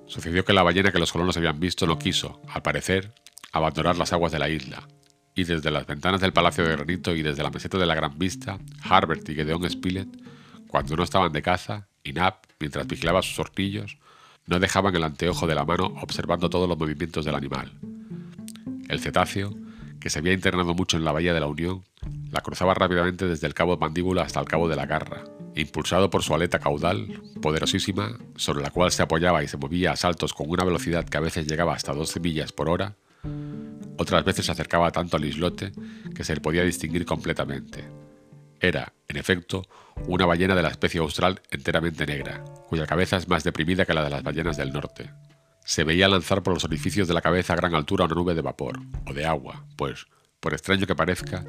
sucedió 0.06 0.44
que 0.44 0.52
la 0.52 0.62
ballena 0.62 0.92
que 0.92 0.98
los 0.98 1.12
colonos 1.12 1.36
habían 1.36 1.58
visto 1.58 1.86
no 1.86 1.98
quiso, 1.98 2.40
al 2.48 2.62
parecer, 2.62 3.12
abandonar 3.52 3.98
las 3.98 4.12
aguas 4.12 4.32
de 4.32 4.38
la 4.38 4.48
isla, 4.48 4.86
y 5.34 5.44
desde 5.44 5.70
las 5.70 5.86
ventanas 5.86 6.20
del 6.20 6.32
Palacio 6.32 6.64
de 6.64 6.76
Granito 6.76 7.14
y 7.14 7.22
desde 7.22 7.42
la 7.42 7.50
meseta 7.50 7.78
de 7.78 7.86
la 7.86 7.94
Gran 7.94 8.18
Vista, 8.18 8.58
Harbert 8.82 9.28
y 9.28 9.34
Gedeon 9.34 9.68
Spilett, 9.68 10.08
cuando 10.68 10.96
no 10.96 11.02
estaban 11.02 11.32
de 11.32 11.42
caza, 11.42 11.88
y 12.04 12.12
Nap, 12.12 12.44
mientras 12.58 12.86
vigilaba 12.86 13.22
sus 13.22 13.38
hornillos, 13.38 13.98
no 14.50 14.58
dejaban 14.58 14.94
el 14.96 15.04
anteojo 15.04 15.46
de 15.46 15.54
la 15.54 15.64
mano 15.64 15.94
observando 16.02 16.50
todos 16.50 16.68
los 16.68 16.76
movimientos 16.76 17.24
del 17.24 17.36
animal. 17.36 17.72
El 18.88 18.98
cetáceo, 18.98 19.54
que 20.00 20.10
se 20.10 20.18
había 20.18 20.32
internado 20.32 20.74
mucho 20.74 20.96
en 20.96 21.04
la 21.04 21.12
bahía 21.12 21.32
de 21.32 21.38
la 21.38 21.46
Unión, 21.46 21.84
la 22.32 22.40
cruzaba 22.40 22.74
rápidamente 22.74 23.28
desde 23.28 23.46
el 23.46 23.54
cabo 23.54 23.76
de 23.76 23.80
mandíbula 23.80 24.22
hasta 24.22 24.40
el 24.40 24.46
cabo 24.46 24.68
de 24.68 24.74
la 24.74 24.86
garra, 24.86 25.22
impulsado 25.54 26.10
por 26.10 26.24
su 26.24 26.34
aleta 26.34 26.58
caudal, 26.58 27.22
poderosísima, 27.40 28.18
sobre 28.34 28.62
la 28.62 28.70
cual 28.70 28.90
se 28.90 29.02
apoyaba 29.02 29.44
y 29.44 29.48
se 29.48 29.56
movía 29.56 29.92
a 29.92 29.96
saltos 29.96 30.34
con 30.34 30.50
una 30.50 30.64
velocidad 30.64 31.04
que 31.04 31.16
a 31.16 31.20
veces 31.20 31.46
llegaba 31.46 31.74
hasta 31.74 31.94
12 31.94 32.18
millas 32.18 32.50
por 32.50 32.68
hora, 32.68 32.96
otras 33.98 34.24
veces 34.24 34.46
se 34.46 34.52
acercaba 34.52 34.90
tanto 34.90 35.16
al 35.16 35.24
islote 35.26 35.70
que 36.12 36.24
se 36.24 36.34
le 36.34 36.40
podía 36.40 36.64
distinguir 36.64 37.04
completamente. 37.04 37.99
Era, 38.60 38.92
en 39.08 39.16
efecto, 39.16 39.66
una 40.06 40.26
ballena 40.26 40.54
de 40.54 40.62
la 40.62 40.68
especie 40.68 41.00
austral 41.00 41.40
enteramente 41.50 42.06
negra, 42.06 42.44
cuya 42.68 42.86
cabeza 42.86 43.16
es 43.16 43.26
más 43.26 43.42
deprimida 43.42 43.86
que 43.86 43.94
la 43.94 44.04
de 44.04 44.10
las 44.10 44.22
ballenas 44.22 44.56
del 44.56 44.72
norte. 44.72 45.10
Se 45.64 45.84
veía 45.84 46.08
lanzar 46.08 46.42
por 46.42 46.54
los 46.54 46.64
orificios 46.64 47.08
de 47.08 47.14
la 47.14 47.22
cabeza 47.22 47.54
a 47.54 47.56
gran 47.56 47.74
altura 47.74 48.04
una 48.04 48.14
nube 48.14 48.34
de 48.34 48.42
vapor, 48.42 48.80
o 49.06 49.14
de 49.14 49.24
agua, 49.24 49.64
pues, 49.76 50.06
por 50.40 50.52
extraño 50.52 50.86
que 50.86 50.94
parezca, 50.94 51.44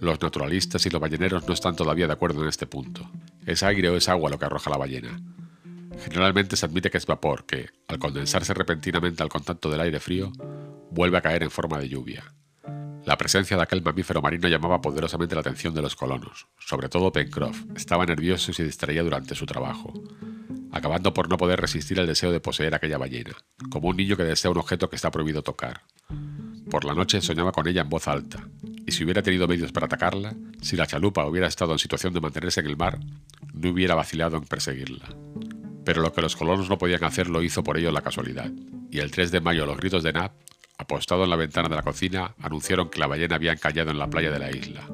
los 0.00 0.20
naturalistas 0.20 0.84
y 0.86 0.90
los 0.90 1.00
balleneros 1.00 1.46
no 1.46 1.54
están 1.54 1.76
todavía 1.76 2.06
de 2.06 2.12
acuerdo 2.12 2.42
en 2.42 2.48
este 2.48 2.66
punto. 2.66 3.10
¿Es 3.46 3.62
aire 3.62 3.88
o 3.88 3.96
es 3.96 4.08
agua 4.08 4.30
lo 4.30 4.38
que 4.38 4.46
arroja 4.46 4.70
la 4.70 4.78
ballena? 4.78 5.20
Generalmente 6.02 6.56
se 6.56 6.66
admite 6.66 6.90
que 6.90 6.98
es 6.98 7.06
vapor 7.06 7.44
que, 7.44 7.68
al 7.88 7.98
condensarse 7.98 8.54
repentinamente 8.54 9.22
al 9.22 9.28
contacto 9.28 9.70
del 9.70 9.80
aire 9.80 10.00
frío, 10.00 10.32
vuelve 10.90 11.18
a 11.18 11.22
caer 11.22 11.42
en 11.42 11.50
forma 11.50 11.78
de 11.78 11.88
lluvia. 11.88 12.24
La 13.10 13.18
presencia 13.18 13.56
de 13.56 13.64
aquel 13.64 13.82
mamífero 13.82 14.22
marino 14.22 14.46
llamaba 14.46 14.80
poderosamente 14.80 15.34
la 15.34 15.40
atención 15.40 15.74
de 15.74 15.82
los 15.82 15.96
colonos, 15.96 16.46
sobre 16.60 16.88
todo 16.88 17.10
Pencroff. 17.10 17.60
Estaba 17.74 18.06
nervioso 18.06 18.52
y 18.52 18.54
se 18.54 18.62
distraía 18.62 19.02
durante 19.02 19.34
su 19.34 19.46
trabajo, 19.46 19.92
acabando 20.70 21.12
por 21.12 21.28
no 21.28 21.36
poder 21.36 21.60
resistir 21.60 21.98
el 21.98 22.06
deseo 22.06 22.30
de 22.30 22.38
poseer 22.38 22.72
aquella 22.72 22.98
ballena, 22.98 23.34
como 23.68 23.88
un 23.88 23.96
niño 23.96 24.16
que 24.16 24.22
desea 24.22 24.52
un 24.52 24.58
objeto 24.58 24.88
que 24.88 24.94
está 24.94 25.10
prohibido 25.10 25.42
tocar. 25.42 25.82
Por 26.70 26.84
la 26.84 26.94
noche 26.94 27.20
soñaba 27.20 27.50
con 27.50 27.66
ella 27.66 27.80
en 27.80 27.88
voz 27.88 28.06
alta, 28.06 28.46
y 28.86 28.92
si 28.92 29.02
hubiera 29.02 29.22
tenido 29.22 29.48
medios 29.48 29.72
para 29.72 29.86
atacarla, 29.86 30.36
si 30.62 30.76
la 30.76 30.86
chalupa 30.86 31.26
hubiera 31.26 31.48
estado 31.48 31.72
en 31.72 31.80
situación 31.80 32.12
de 32.12 32.20
mantenerse 32.20 32.60
en 32.60 32.66
el 32.66 32.76
mar, 32.76 33.00
no 33.52 33.70
hubiera 33.70 33.96
vacilado 33.96 34.36
en 34.36 34.44
perseguirla. 34.44 35.08
Pero 35.84 36.00
lo 36.00 36.12
que 36.12 36.22
los 36.22 36.36
colonos 36.36 36.68
no 36.68 36.78
podían 36.78 37.02
hacer 37.02 37.28
lo 37.28 37.42
hizo 37.42 37.64
por 37.64 37.76
ello 37.76 37.90
la 37.90 38.02
casualidad, 38.02 38.52
y 38.88 39.00
el 39.00 39.10
3 39.10 39.32
de 39.32 39.40
mayo 39.40 39.66
los 39.66 39.78
gritos 39.78 40.04
de 40.04 40.12
Nab 40.12 40.30
apostado 40.80 41.24
en 41.24 41.30
la 41.30 41.36
ventana 41.36 41.68
de 41.68 41.76
la 41.76 41.82
cocina, 41.82 42.34
anunciaron 42.40 42.88
que 42.88 42.98
la 42.98 43.06
ballena 43.06 43.36
había 43.36 43.52
encallado 43.52 43.90
en 43.90 43.98
la 43.98 44.08
playa 44.08 44.30
de 44.30 44.38
la 44.38 44.50
isla. 44.50 44.88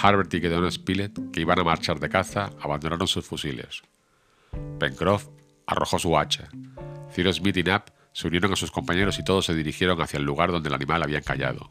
Harbert 0.00 0.32
y 0.32 0.40
Gedeon 0.40 0.72
Spilett, 0.72 1.30
que 1.30 1.40
iban 1.40 1.58
a 1.58 1.64
marchar 1.64 2.00
de 2.00 2.08
caza, 2.08 2.50
abandonaron 2.60 3.06
sus 3.06 3.26
fusiles. 3.26 3.82
Pencroff 4.78 5.28
arrojó 5.66 5.98
su 5.98 6.18
hacha. 6.18 6.48
Cyrus 7.14 7.36
Smith 7.36 7.56
y 7.58 7.62
Knapp 7.62 7.90
se 8.12 8.28
unieron 8.28 8.52
a 8.52 8.56
sus 8.56 8.70
compañeros 8.70 9.18
y 9.18 9.24
todos 9.24 9.44
se 9.44 9.54
dirigieron 9.54 10.00
hacia 10.00 10.18
el 10.18 10.24
lugar 10.24 10.50
donde 10.50 10.68
el 10.68 10.74
animal 10.74 11.02
había 11.02 11.18
encallado. 11.18 11.70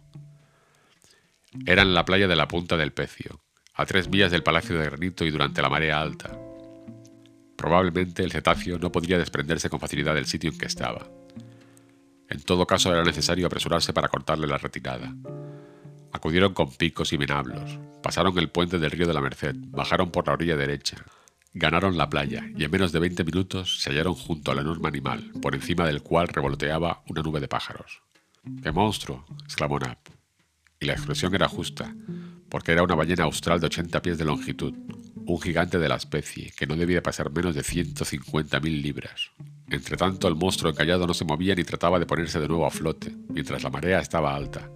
Era 1.66 1.82
en 1.82 1.96
la 1.96 2.06
playa 2.06 2.28
de 2.28 2.36
la 2.36 2.48
Punta 2.48 2.78
del 2.78 2.94
Pecio, 2.94 3.42
a 3.74 3.86
tres 3.86 4.10
millas 4.10 4.32
del 4.32 4.44
Palacio 4.44 4.78
de 4.78 4.86
Granito 4.86 5.26
y 5.26 5.32
durante 5.32 5.62
la 5.62 5.70
marea 5.70 6.00
alta. 6.00 6.38
Probablemente 7.56 8.24
el 8.24 8.32
cetáceo 8.32 8.78
no 8.78 8.92
podría 8.92 9.18
desprenderse 9.18 9.70
con 9.70 9.80
facilidad 9.80 10.14
del 10.14 10.28
sitio 10.28 10.52
en 10.52 10.58
que 10.58 10.66
estaba. 10.66 11.08
En 12.30 12.42
todo 12.42 12.66
caso 12.66 12.92
era 12.92 13.04
necesario 13.04 13.48
apresurarse 13.48 13.94
para 13.94 14.08
cortarle 14.08 14.48
la 14.48 14.58
retirada. 14.58 15.14
Acudieron 16.12 16.54
con 16.54 16.72
picos 16.72 17.14
y 17.14 17.18
venablos, 17.18 17.78
pasaron 18.02 18.38
el 18.38 18.50
puente 18.50 18.80
del 18.80 18.92
río 18.92 19.08
de 19.08 19.14
la 19.14 19.22
Merced, 19.22 19.56
bajaron 19.58 20.12
por 20.12 20.28
la 20.28 20.34
orilla 20.34 20.56
derecha, 20.56 20.98
ganaron 21.54 21.98
la 21.98 22.10
playa 22.10 22.50
y 22.56 22.64
en 22.64 22.72
menos 22.72 22.92
de 22.92 23.00
20 23.00 23.24
minutos 23.24 23.82
se 23.82 23.90
hallaron 23.90 24.14
junto 24.14 24.52
al 24.52 24.60
enorme 24.60 24.88
animal, 24.88 25.32
por 25.42 25.56
encima 25.56 25.86
del 25.86 26.02
cual 26.02 26.28
revoloteaba 26.28 27.04
una 27.08 27.22
nube 27.22 27.40
de 27.40 27.48
pájaros. 27.48 28.02
¡Qué 28.64 28.72
monstruo! 28.72 29.26
exclamó 29.44 29.80
Nap. 29.80 30.00
Y 30.80 30.86
la 30.86 30.94
expresión 30.94 31.34
era 31.34 31.48
justa, 31.48 31.96
porque 32.50 32.72
era 32.72 32.84
una 32.84 32.96
ballena 32.96 33.24
austral 33.24 33.60
de 33.60 33.68
80 33.68 34.02
pies 34.02 34.18
de 34.18 34.26
longitud, 34.26 34.74
un 35.26 35.42
gigante 35.42 35.80
de 35.80 35.90
la 35.90 35.96
especie, 35.96 36.52
que 36.56 36.68
no 36.68 36.76
debía 36.76 37.02
pasar 37.02 37.32
menos 37.32 37.56
de 37.56 37.62
150.000 37.62 38.82
libras. 38.82 39.32
Entretanto, 39.70 40.28
el 40.28 40.36
monstruo 40.36 40.72
encallado 40.72 41.08
no 41.08 41.14
se 41.14 41.26
movía 41.26 41.56
ni 41.56 41.64
trataba 41.64 42.00
de 42.00 42.06
ponerse 42.06 42.40
de 42.40 42.48
nuevo 42.48 42.66
a 42.66 42.72
flote, 42.72 43.16
mientras 43.30 43.64
la 43.64 43.70
marea 43.70 44.00
estaba 44.00 44.36
alta. 44.36 44.70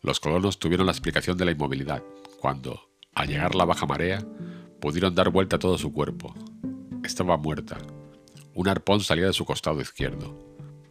Los 0.00 0.18
colonos 0.18 0.58
tuvieron 0.58 0.86
la 0.86 0.92
explicación 0.92 1.38
de 1.38 1.44
la 1.44 1.52
inmovilidad, 1.52 2.02
cuando, 2.40 2.90
al 3.14 3.28
llegar 3.28 3.54
la 3.54 3.64
baja 3.64 3.86
marea, 3.86 4.24
pudieron 4.80 5.14
dar 5.14 5.30
vuelta 5.30 5.56
a 5.56 5.58
todo 5.60 5.78
su 5.78 5.92
cuerpo. 5.92 6.34
Estaba 7.04 7.36
muerta. 7.36 7.78
Un 8.54 8.68
arpón 8.68 9.00
salía 9.00 9.26
de 9.26 9.32
su 9.32 9.44
costado 9.44 9.80
izquierdo. 9.80 10.36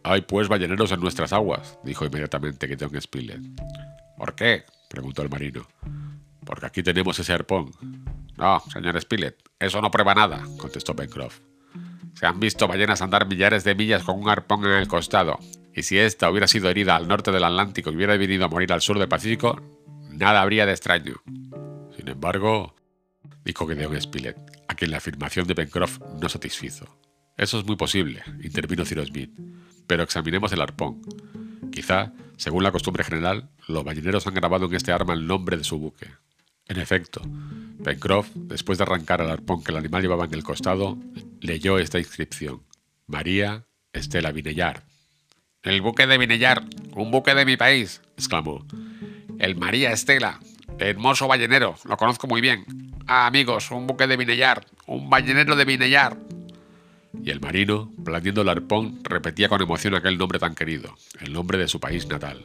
Hay 0.02 0.22
pues 0.22 0.48
balleneros 0.48 0.90
en 0.92 1.00
nuestras 1.00 1.32
aguas, 1.32 1.78
dijo 1.84 2.06
inmediatamente 2.06 2.66
Gideon 2.66 3.00
Spilett. 3.00 3.42
¿Por 4.16 4.34
qué? 4.34 4.64
preguntó 4.88 5.22
el 5.22 5.28
marino. 5.28 5.66
Porque 6.44 6.66
aquí 6.66 6.82
tenemos 6.82 7.18
ese 7.18 7.32
arpón. 7.32 7.70
No, 8.36 8.60
señor 8.72 9.00
Spilett, 9.00 9.36
eso 9.58 9.80
no 9.80 9.90
prueba 9.90 10.14
nada, 10.14 10.42
contestó 10.58 10.96
Pencroff. 10.96 11.40
Se 12.14 12.26
han 12.26 12.40
visto 12.40 12.68
ballenas 12.68 13.02
andar 13.02 13.26
millares 13.26 13.64
de 13.64 13.74
millas 13.74 14.02
con 14.02 14.18
un 14.18 14.28
arpón 14.28 14.64
en 14.64 14.72
el 14.72 14.88
costado, 14.88 15.38
y 15.74 15.82
si 15.82 15.98
ésta 15.98 16.30
hubiera 16.30 16.46
sido 16.46 16.68
herida 16.68 16.96
al 16.96 17.08
norte 17.08 17.32
del 17.32 17.44
Atlántico 17.44 17.90
y 17.90 17.96
hubiera 17.96 18.16
venido 18.16 18.44
a 18.44 18.48
morir 18.48 18.72
al 18.72 18.82
sur 18.82 18.98
del 18.98 19.08
Pacífico, 19.08 19.60
nada 20.10 20.42
habría 20.42 20.66
de 20.66 20.72
extraño. 20.72 21.22
Sin 21.96 22.08
embargo, 22.08 22.74
dijo 23.44 23.66
Gideon 23.66 24.00
Spilett, 24.00 24.36
a 24.68 24.74
quien 24.74 24.90
la 24.90 24.98
afirmación 24.98 25.46
de 25.46 25.54
Pencroff 25.54 25.98
no 26.20 26.28
satisfizo. 26.28 26.98
Eso 27.36 27.58
es 27.58 27.64
muy 27.64 27.76
posible, 27.76 28.22
intervino 28.42 28.84
Cyrus 28.84 29.08
Smith, 29.08 29.30
pero 29.86 30.02
examinemos 30.02 30.52
el 30.52 30.60
arpón. 30.60 31.00
Quizá, 31.72 32.12
según 32.36 32.62
la 32.62 32.72
costumbre 32.72 33.04
general, 33.04 33.50
los 33.66 33.84
balleneros 33.84 34.26
han 34.26 34.34
grabado 34.34 34.66
en 34.66 34.74
este 34.74 34.92
arma 34.92 35.14
el 35.14 35.26
nombre 35.26 35.56
de 35.56 35.64
su 35.64 35.78
buque. 35.78 36.08
En 36.68 36.78
efecto, 36.78 37.20
Pencroff, 37.84 38.28
después 38.34 38.78
de 38.78 38.84
arrancar 38.84 39.20
el 39.20 39.30
arpón 39.30 39.62
que 39.62 39.72
el 39.72 39.78
animal 39.78 40.02
llevaba 40.02 40.24
en 40.24 40.34
el 40.34 40.44
costado, 40.44 40.96
leyó 41.40 41.78
esta 41.78 41.98
inscripción: 41.98 42.62
María 43.06 43.66
Estela 43.92 44.32
Vinellard. 44.32 44.82
El 45.62 45.80
buque 45.80 46.06
de 46.06 46.18
Vinellard, 46.18 46.64
un 46.94 47.10
buque 47.10 47.34
de 47.34 47.44
mi 47.44 47.56
país, 47.56 48.00
exclamó. 48.16 48.66
El 49.38 49.56
María 49.56 49.92
Estela, 49.92 50.40
hermoso 50.78 51.28
ballenero, 51.28 51.76
lo 51.84 51.96
conozco 51.96 52.26
muy 52.26 52.40
bien. 52.40 52.64
Ah, 53.06 53.26
amigos, 53.26 53.70
un 53.70 53.86
buque 53.86 54.06
de 54.06 54.16
Vinellard, 54.16 54.64
un 54.86 55.08
ballenero 55.10 55.54
de 55.56 55.64
Vinellard. 55.64 56.16
Y 57.22 57.30
el 57.30 57.40
marino, 57.40 57.90
blandiendo 57.96 58.42
el 58.42 58.48
arpón, 58.48 59.00
repetía 59.04 59.48
con 59.48 59.60
emoción 59.60 59.94
aquel 59.94 60.18
nombre 60.18 60.38
tan 60.38 60.54
querido, 60.54 60.96
el 61.20 61.32
nombre 61.32 61.58
de 61.58 61.68
su 61.68 61.78
país 61.78 62.06
natal. 62.08 62.44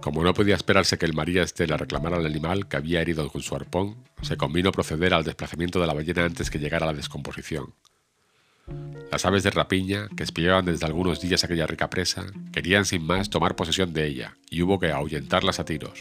Como 0.00 0.22
no 0.22 0.32
podía 0.32 0.54
esperarse 0.54 0.96
que 0.96 1.06
el 1.06 1.14
María 1.14 1.42
Estela 1.42 1.76
reclamara 1.76 2.16
al 2.16 2.26
animal 2.26 2.68
que 2.68 2.76
había 2.76 3.00
herido 3.00 3.28
con 3.30 3.42
su 3.42 3.54
arpón, 3.56 3.96
se 4.22 4.36
convino 4.36 4.72
proceder 4.72 5.12
al 5.12 5.24
desplazamiento 5.24 5.80
de 5.80 5.86
la 5.86 5.94
ballena 5.94 6.24
antes 6.24 6.50
que 6.50 6.58
llegara 6.58 6.86
la 6.86 6.92
descomposición. 6.92 7.74
Las 9.10 9.24
aves 9.24 9.42
de 9.42 9.50
rapiña, 9.50 10.08
que 10.16 10.22
espiaban 10.22 10.66
desde 10.66 10.86
algunos 10.86 11.20
días 11.20 11.42
aquella 11.42 11.66
rica 11.66 11.90
presa, 11.90 12.26
querían 12.52 12.84
sin 12.84 13.04
más 13.04 13.30
tomar 13.30 13.56
posesión 13.56 13.92
de 13.92 14.06
ella, 14.06 14.36
y 14.50 14.62
hubo 14.62 14.78
que 14.78 14.92
ahuyentarlas 14.92 15.58
a 15.58 15.64
tiros. 15.64 15.98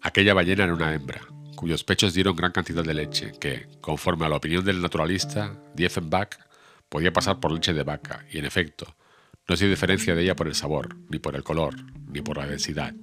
Aquella 0.00 0.34
ballena 0.34 0.64
era 0.64 0.74
una 0.74 0.94
hembra, 0.94 1.22
cuyos 1.56 1.84
pechos 1.84 2.14
dieron 2.14 2.36
gran 2.36 2.52
cantidad 2.52 2.84
de 2.84 2.94
leche, 2.94 3.32
que, 3.40 3.66
conforme 3.80 4.26
a 4.26 4.28
la 4.28 4.36
opinión 4.36 4.64
del 4.64 4.80
naturalista, 4.80 5.58
Diefenbach, 5.74 6.36
podía 6.88 7.12
pasar 7.12 7.40
por 7.40 7.52
leche 7.52 7.72
de 7.72 7.82
vaca, 7.82 8.24
y 8.30 8.38
en 8.38 8.44
efecto, 8.44 8.94
no 9.48 9.56
se 9.56 9.68
diferencia 9.68 10.14
de 10.14 10.22
ella 10.22 10.36
por 10.36 10.48
el 10.48 10.54
sabor, 10.54 10.96
ni 11.10 11.18
por 11.18 11.36
el 11.36 11.42
color, 11.42 11.74
ni 12.08 12.22
por 12.22 12.38
la 12.38 12.46
densidad. 12.46 12.94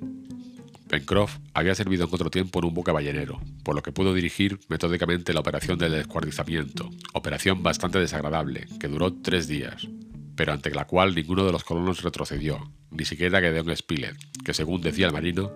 Pencroff 0.87 1.37
había 1.53 1.75
servido 1.75 2.05
en 2.05 2.13
otro 2.13 2.29
tiempo 2.29 2.59
en 2.59 2.65
un 2.65 2.73
buque 2.73 2.91
ballenero, 2.91 3.39
por 3.63 3.75
lo 3.75 3.81
que 3.81 3.93
pudo 3.93 4.13
dirigir 4.13 4.59
metódicamente 4.67 5.33
la 5.33 5.39
operación 5.39 5.77
del 5.77 5.93
descuartizamiento, 5.93 6.89
operación 7.13 7.63
bastante 7.63 7.99
desagradable, 7.99 8.67
que 8.79 8.89
duró 8.89 9.13
tres 9.13 9.47
días, 9.47 9.87
pero 10.35 10.51
ante 10.51 10.71
la 10.71 10.87
cual 10.87 11.15
ninguno 11.15 11.45
de 11.45 11.51
los 11.51 11.63
colonos 11.63 12.01
retrocedió, 12.01 12.71
ni 12.89 13.05
siquiera 13.05 13.39
Gedeon 13.39 13.75
Spilett, 13.75 14.17
que 14.43 14.53
según 14.53 14.81
decía 14.81 15.07
el 15.07 15.13
marino, 15.13 15.53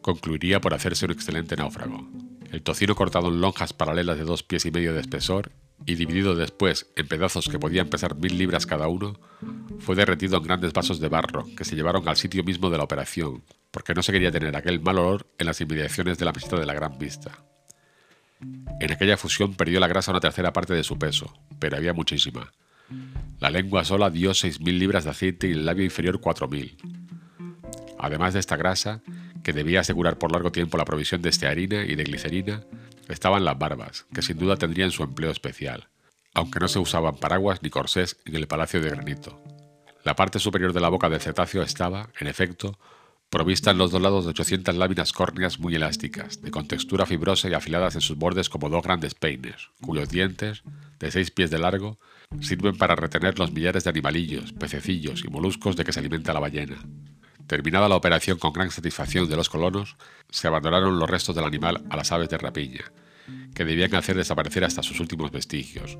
concluiría 0.00 0.60
por 0.60 0.72
hacerse 0.72 1.04
un 1.04 1.12
excelente 1.12 1.56
náufrago. 1.56 2.08
El 2.50 2.62
tocino 2.62 2.94
cortado 2.94 3.28
en 3.28 3.40
lonjas 3.40 3.72
paralelas 3.72 4.16
de 4.16 4.24
dos 4.24 4.42
pies 4.42 4.64
y 4.64 4.70
medio 4.70 4.94
de 4.94 5.00
espesor 5.00 5.52
y 5.86 5.94
dividido 5.94 6.34
después 6.34 6.86
en 6.96 7.08
pedazos 7.08 7.48
que 7.48 7.58
podían 7.58 7.88
pesar 7.88 8.16
mil 8.16 8.36
libras 8.36 8.66
cada 8.66 8.88
uno, 8.88 9.18
fue 9.78 9.96
derretido 9.96 10.36
en 10.36 10.42
grandes 10.42 10.72
vasos 10.72 11.00
de 11.00 11.08
barro 11.08 11.46
que 11.56 11.64
se 11.64 11.76
llevaron 11.76 12.08
al 12.08 12.16
sitio 12.16 12.44
mismo 12.44 12.70
de 12.70 12.78
la 12.78 12.84
operación, 12.84 13.42
porque 13.70 13.94
no 13.94 14.02
se 14.02 14.12
quería 14.12 14.30
tener 14.30 14.54
aquel 14.56 14.80
mal 14.80 14.98
olor 14.98 15.26
en 15.38 15.46
las 15.46 15.60
inmediaciones 15.60 16.18
de 16.18 16.24
la 16.24 16.32
mesita 16.32 16.56
de 16.56 16.66
la 16.66 16.74
Gran 16.74 16.98
Vista. 16.98 17.44
En 18.80 18.92
aquella 18.92 19.16
fusión 19.16 19.54
perdió 19.54 19.80
la 19.80 19.88
grasa 19.88 20.12
una 20.12 20.20
tercera 20.20 20.52
parte 20.52 20.74
de 20.74 20.84
su 20.84 20.98
peso, 20.98 21.32
pero 21.58 21.76
había 21.76 21.92
muchísima. 21.92 22.52
La 23.38 23.50
lengua 23.50 23.84
sola 23.84 24.10
dio 24.10 24.34
seis 24.34 24.60
mil 24.60 24.78
libras 24.78 25.04
de 25.04 25.10
aceite 25.10 25.48
y 25.48 25.52
el 25.52 25.66
labio 25.66 25.84
inferior 25.84 26.20
cuatro 26.20 26.48
mil. 26.48 26.76
Además 27.98 28.34
de 28.34 28.40
esta 28.40 28.56
grasa, 28.56 29.02
que 29.42 29.52
debía 29.52 29.80
asegurar 29.80 30.18
por 30.18 30.32
largo 30.32 30.52
tiempo 30.52 30.78
la 30.78 30.84
provisión 30.84 31.22
de 31.22 31.28
estearina 31.28 31.84
y 31.84 31.94
de 31.94 32.04
glicerina, 32.04 32.62
estaban 33.10 33.44
las 33.44 33.58
barbas, 33.58 34.06
que 34.14 34.22
sin 34.22 34.38
duda 34.38 34.56
tendrían 34.56 34.90
su 34.90 35.02
empleo 35.02 35.30
especial, 35.30 35.88
aunque 36.34 36.60
no 36.60 36.68
se 36.68 36.78
usaban 36.78 37.16
paraguas 37.16 37.62
ni 37.62 37.70
corsés 37.70 38.18
en 38.24 38.36
el 38.36 38.46
Palacio 38.46 38.80
de 38.80 38.90
Granito. 38.90 39.42
La 40.04 40.16
parte 40.16 40.38
superior 40.38 40.72
de 40.72 40.80
la 40.80 40.88
boca 40.88 41.08
del 41.08 41.20
cetáceo 41.20 41.62
estaba, 41.62 42.08
en 42.18 42.26
efecto, 42.26 42.78
provista 43.28 43.70
en 43.70 43.78
los 43.78 43.90
dos 43.90 44.02
lados 44.02 44.24
de 44.24 44.30
800 44.30 44.74
láminas 44.74 45.12
córneas 45.12 45.58
muy 45.58 45.74
elásticas, 45.74 46.42
de 46.42 46.50
contextura 46.50 47.06
fibrosa 47.06 47.48
y 47.48 47.54
afiladas 47.54 47.94
en 47.94 48.00
sus 48.00 48.16
bordes 48.16 48.48
como 48.48 48.68
dos 48.68 48.82
grandes 48.82 49.14
peines, 49.14 49.70
cuyos 49.80 50.08
dientes, 50.08 50.62
de 50.98 51.10
seis 51.10 51.30
pies 51.30 51.50
de 51.50 51.58
largo, 51.58 51.98
sirven 52.40 52.76
para 52.76 52.96
retener 52.96 53.38
los 53.38 53.52
millares 53.52 53.84
de 53.84 53.90
animalillos, 53.90 54.52
pececillos 54.52 55.24
y 55.24 55.28
moluscos 55.28 55.76
de 55.76 55.84
que 55.84 55.92
se 55.92 56.00
alimenta 56.00 56.32
la 56.32 56.40
ballena. 56.40 56.82
Terminada 57.50 57.88
la 57.88 57.96
operación 57.96 58.38
con 58.38 58.52
gran 58.52 58.70
satisfacción 58.70 59.28
de 59.28 59.34
los 59.34 59.48
colonos, 59.48 59.96
se 60.28 60.46
abandonaron 60.46 61.00
los 61.00 61.10
restos 61.10 61.34
del 61.34 61.44
animal 61.44 61.82
a 61.90 61.96
las 61.96 62.12
aves 62.12 62.28
de 62.28 62.38
rapiña, 62.38 62.92
que 63.52 63.64
debían 63.64 63.92
hacer 63.96 64.16
desaparecer 64.16 64.62
hasta 64.62 64.84
sus 64.84 65.00
últimos 65.00 65.32
vestigios, 65.32 65.98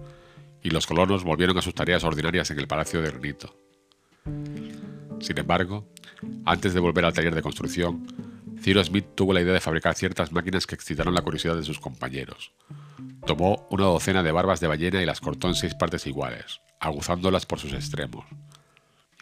y 0.62 0.70
los 0.70 0.86
colonos 0.86 1.24
volvieron 1.24 1.58
a 1.58 1.62
sus 1.62 1.74
tareas 1.74 2.04
ordinarias 2.04 2.52
en 2.52 2.60
el 2.60 2.68
Palacio 2.68 3.02
de 3.02 3.10
Granito. 3.10 3.58
Sin 5.18 5.38
embargo, 5.38 5.88
antes 6.44 6.72
de 6.72 6.78
volver 6.78 7.04
al 7.04 7.14
taller 7.14 7.34
de 7.34 7.42
construcción, 7.42 8.06
Ciro 8.60 8.84
Smith 8.84 9.06
tuvo 9.16 9.32
la 9.32 9.40
idea 9.40 9.52
de 9.54 9.58
fabricar 9.58 9.96
ciertas 9.96 10.30
máquinas 10.30 10.68
que 10.68 10.76
excitaron 10.76 11.14
la 11.14 11.22
curiosidad 11.22 11.56
de 11.56 11.64
sus 11.64 11.80
compañeros. 11.80 12.52
Tomó 13.26 13.66
una 13.72 13.86
docena 13.86 14.22
de 14.22 14.30
barbas 14.30 14.60
de 14.60 14.68
ballena 14.68 15.02
y 15.02 15.04
las 15.04 15.20
cortó 15.20 15.48
en 15.48 15.56
seis 15.56 15.74
partes 15.74 16.06
iguales, 16.06 16.60
aguzándolas 16.78 17.44
por 17.44 17.58
sus 17.58 17.72
extremos. 17.72 18.24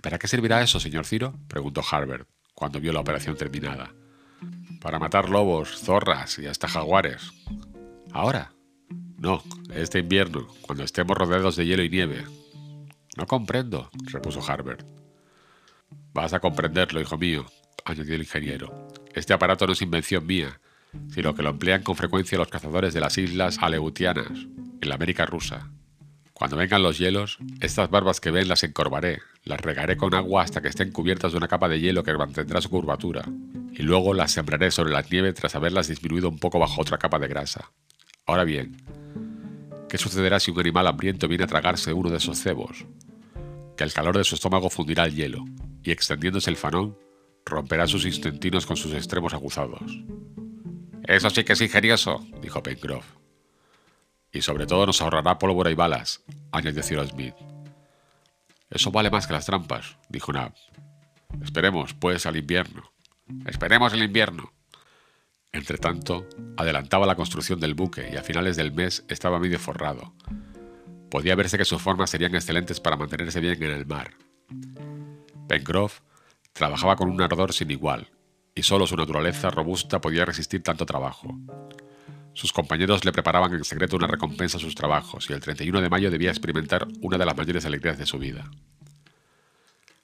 ¿Para 0.02 0.18
qué 0.18 0.28
servirá 0.28 0.62
eso, 0.62 0.78
señor 0.78 1.06
Ciro? 1.06 1.34
preguntó 1.48 1.82
Harbert, 1.88 2.28
cuando 2.54 2.80
vio 2.80 2.92
la 2.92 3.00
operación 3.00 3.36
terminada. 3.36 3.92
Para 4.80 4.98
matar 4.98 5.28
lobos, 5.28 5.80
zorras 5.80 6.38
y 6.38 6.46
hasta 6.46 6.68
jaguares. 6.68 7.32
¿Ahora? 8.12 8.52
No, 9.16 9.42
este 9.74 9.98
invierno, 9.98 10.46
cuando 10.62 10.84
estemos 10.84 11.16
rodeados 11.16 11.56
de 11.56 11.66
hielo 11.66 11.82
y 11.82 11.90
nieve. 11.90 12.24
No 13.16 13.26
comprendo, 13.26 13.90
repuso 14.12 14.40
Harbert. 14.48 14.86
Vas 16.12 16.32
a 16.32 16.40
comprenderlo, 16.40 17.00
hijo 17.00 17.18
mío, 17.18 17.46
añadió 17.84 18.14
el 18.14 18.22
ingeniero. 18.22 18.88
Este 19.14 19.32
aparato 19.32 19.66
no 19.66 19.72
es 19.72 19.82
invención 19.82 20.24
mía, 20.24 20.60
sino 21.08 21.34
que 21.34 21.42
lo 21.42 21.50
emplean 21.50 21.82
con 21.82 21.96
frecuencia 21.96 22.38
los 22.38 22.48
cazadores 22.48 22.94
de 22.94 23.00
las 23.00 23.18
islas 23.18 23.58
Aleutianas, 23.60 24.30
en 24.30 24.88
la 24.88 24.94
América 24.94 25.26
rusa. 25.26 25.68
Cuando 26.38 26.56
vengan 26.56 26.84
los 26.84 26.98
hielos, 26.98 27.38
estas 27.60 27.90
barbas 27.90 28.20
que 28.20 28.30
ven 28.30 28.46
las 28.46 28.62
encorvaré, 28.62 29.18
las 29.42 29.60
regaré 29.60 29.96
con 29.96 30.14
agua 30.14 30.44
hasta 30.44 30.62
que 30.62 30.68
estén 30.68 30.92
cubiertas 30.92 31.32
de 31.32 31.38
una 31.38 31.48
capa 31.48 31.68
de 31.68 31.80
hielo 31.80 32.04
que 32.04 32.14
mantendrá 32.14 32.60
su 32.60 32.70
curvatura, 32.70 33.24
y 33.72 33.82
luego 33.82 34.14
las 34.14 34.30
sembraré 34.30 34.70
sobre 34.70 34.92
la 34.92 35.02
nieve 35.02 35.32
tras 35.32 35.56
haberlas 35.56 35.88
disminuido 35.88 36.28
un 36.28 36.38
poco 36.38 36.60
bajo 36.60 36.80
otra 36.80 36.96
capa 36.96 37.18
de 37.18 37.26
grasa. 37.26 37.72
Ahora 38.24 38.44
bien, 38.44 38.76
¿qué 39.88 39.98
sucederá 39.98 40.38
si 40.38 40.52
un 40.52 40.60
animal 40.60 40.86
hambriento 40.86 41.26
viene 41.26 41.42
a 41.42 41.48
tragarse 41.48 41.92
uno 41.92 42.08
de 42.08 42.18
esos 42.18 42.38
cebos? 42.38 42.86
Que 43.76 43.82
el 43.82 43.92
calor 43.92 44.16
de 44.16 44.22
su 44.22 44.36
estómago 44.36 44.70
fundirá 44.70 45.06
el 45.06 45.16
hielo, 45.16 45.44
y 45.82 45.90
extendiéndose 45.90 46.50
el 46.50 46.56
fanón, 46.56 46.96
romperá 47.44 47.88
sus 47.88 48.06
intestinos 48.06 48.64
con 48.64 48.76
sus 48.76 48.94
extremos 48.94 49.34
aguzados. 49.34 50.04
Eso 51.02 51.30
sí 51.30 51.42
que 51.42 51.54
es 51.54 51.60
ingenioso, 51.62 52.24
dijo 52.40 52.62
Pencroff. 52.62 53.17
Y 54.32 54.42
sobre 54.42 54.66
todo 54.66 54.86
nos 54.86 55.00
ahorrará 55.00 55.38
pólvora 55.38 55.70
y 55.70 55.74
balas, 55.74 56.22
añadió 56.52 56.82
Smith. 56.82 57.34
Eso 58.70 58.90
vale 58.90 59.10
más 59.10 59.26
que 59.26 59.32
las 59.32 59.46
trampas, 59.46 59.96
dijo 60.08 60.32
Nab. 60.32 60.52
Esperemos, 61.42 61.94
pues, 61.94 62.26
al 62.26 62.36
invierno. 62.36 62.92
Esperemos 63.46 63.92
el 63.92 64.02
invierno. 64.02 64.52
Entretanto, 65.52 66.26
adelantaba 66.56 67.06
la 67.06 67.16
construcción 67.16 67.60
del 67.60 67.74
buque 67.74 68.10
y 68.12 68.16
a 68.16 68.22
finales 68.22 68.56
del 68.56 68.72
mes 68.72 69.04
estaba 69.08 69.38
medio 69.38 69.58
forrado. 69.58 70.14
Podía 71.10 71.34
verse 71.34 71.56
que 71.56 71.64
sus 71.64 71.80
formas 71.80 72.10
serían 72.10 72.34
excelentes 72.34 72.80
para 72.80 72.96
mantenerse 72.96 73.40
bien 73.40 73.62
en 73.62 73.70
el 73.70 73.86
mar. 73.86 74.12
Pencroff 75.48 76.00
trabajaba 76.52 76.96
con 76.96 77.08
un 77.08 77.20
ardor 77.22 77.54
sin 77.54 77.70
igual, 77.70 78.10
y 78.54 78.62
solo 78.62 78.86
su 78.86 78.96
naturaleza 78.96 79.50
robusta 79.50 80.00
podía 80.00 80.26
resistir 80.26 80.62
tanto 80.62 80.84
trabajo. 80.84 81.34
Sus 82.38 82.52
compañeros 82.52 83.04
le 83.04 83.10
preparaban 83.10 83.52
en 83.52 83.64
secreto 83.64 83.96
una 83.96 84.06
recompensa 84.06 84.58
a 84.58 84.60
sus 84.60 84.76
trabajos 84.76 85.28
y 85.28 85.32
el 85.32 85.40
31 85.40 85.80
de 85.80 85.90
mayo 85.90 86.08
debía 86.08 86.30
experimentar 86.30 86.86
una 87.00 87.18
de 87.18 87.26
las 87.26 87.36
mayores 87.36 87.66
alegrías 87.66 87.98
de 87.98 88.06
su 88.06 88.16
vida. 88.16 88.48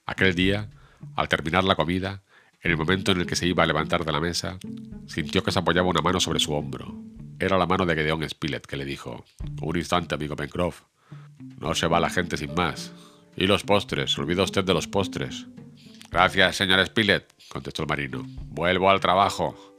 Aquel 0.05 0.35
día, 0.35 0.69
al 1.15 1.29
terminar 1.29 1.63
la 1.63 1.75
comida, 1.75 2.23
en 2.61 2.71
el 2.71 2.77
momento 2.77 3.13
en 3.13 3.21
el 3.21 3.25
que 3.25 3.37
se 3.37 3.47
iba 3.47 3.63
a 3.63 3.65
levantar 3.65 4.03
de 4.03 4.11
la 4.11 4.19
mesa, 4.19 4.59
sintió 5.07 5.45
que 5.45 5.53
se 5.53 5.59
apoyaba 5.59 5.87
una 5.87 6.01
mano 6.01 6.19
sobre 6.19 6.41
su 6.41 6.51
hombro. 6.53 6.93
Era 7.39 7.57
la 7.57 7.67
mano 7.67 7.85
de 7.85 7.95
Gedeón 7.95 8.29
Spilett 8.29 8.65
que 8.65 8.75
le 8.75 8.83
dijo: 8.83 9.23
Un 9.61 9.77
instante, 9.77 10.15
amigo 10.15 10.35
Pencroff. 10.35 10.81
No 11.61 11.73
se 11.73 11.87
va 11.87 12.01
la 12.01 12.09
gente 12.09 12.35
sin 12.35 12.53
más. 12.53 12.91
¿Y 13.37 13.47
los 13.47 13.63
postres? 13.63 14.17
¿Olvida 14.17 14.43
usted 14.43 14.65
de 14.65 14.73
los 14.73 14.89
postres? 14.89 15.45
Gracias, 16.11 16.57
señor 16.57 16.85
Spilett, 16.85 17.31
contestó 17.47 17.83
el 17.83 17.87
marino. 17.87 18.25
Vuelvo 18.27 18.89
al 18.89 18.99
trabajo. 18.99 19.74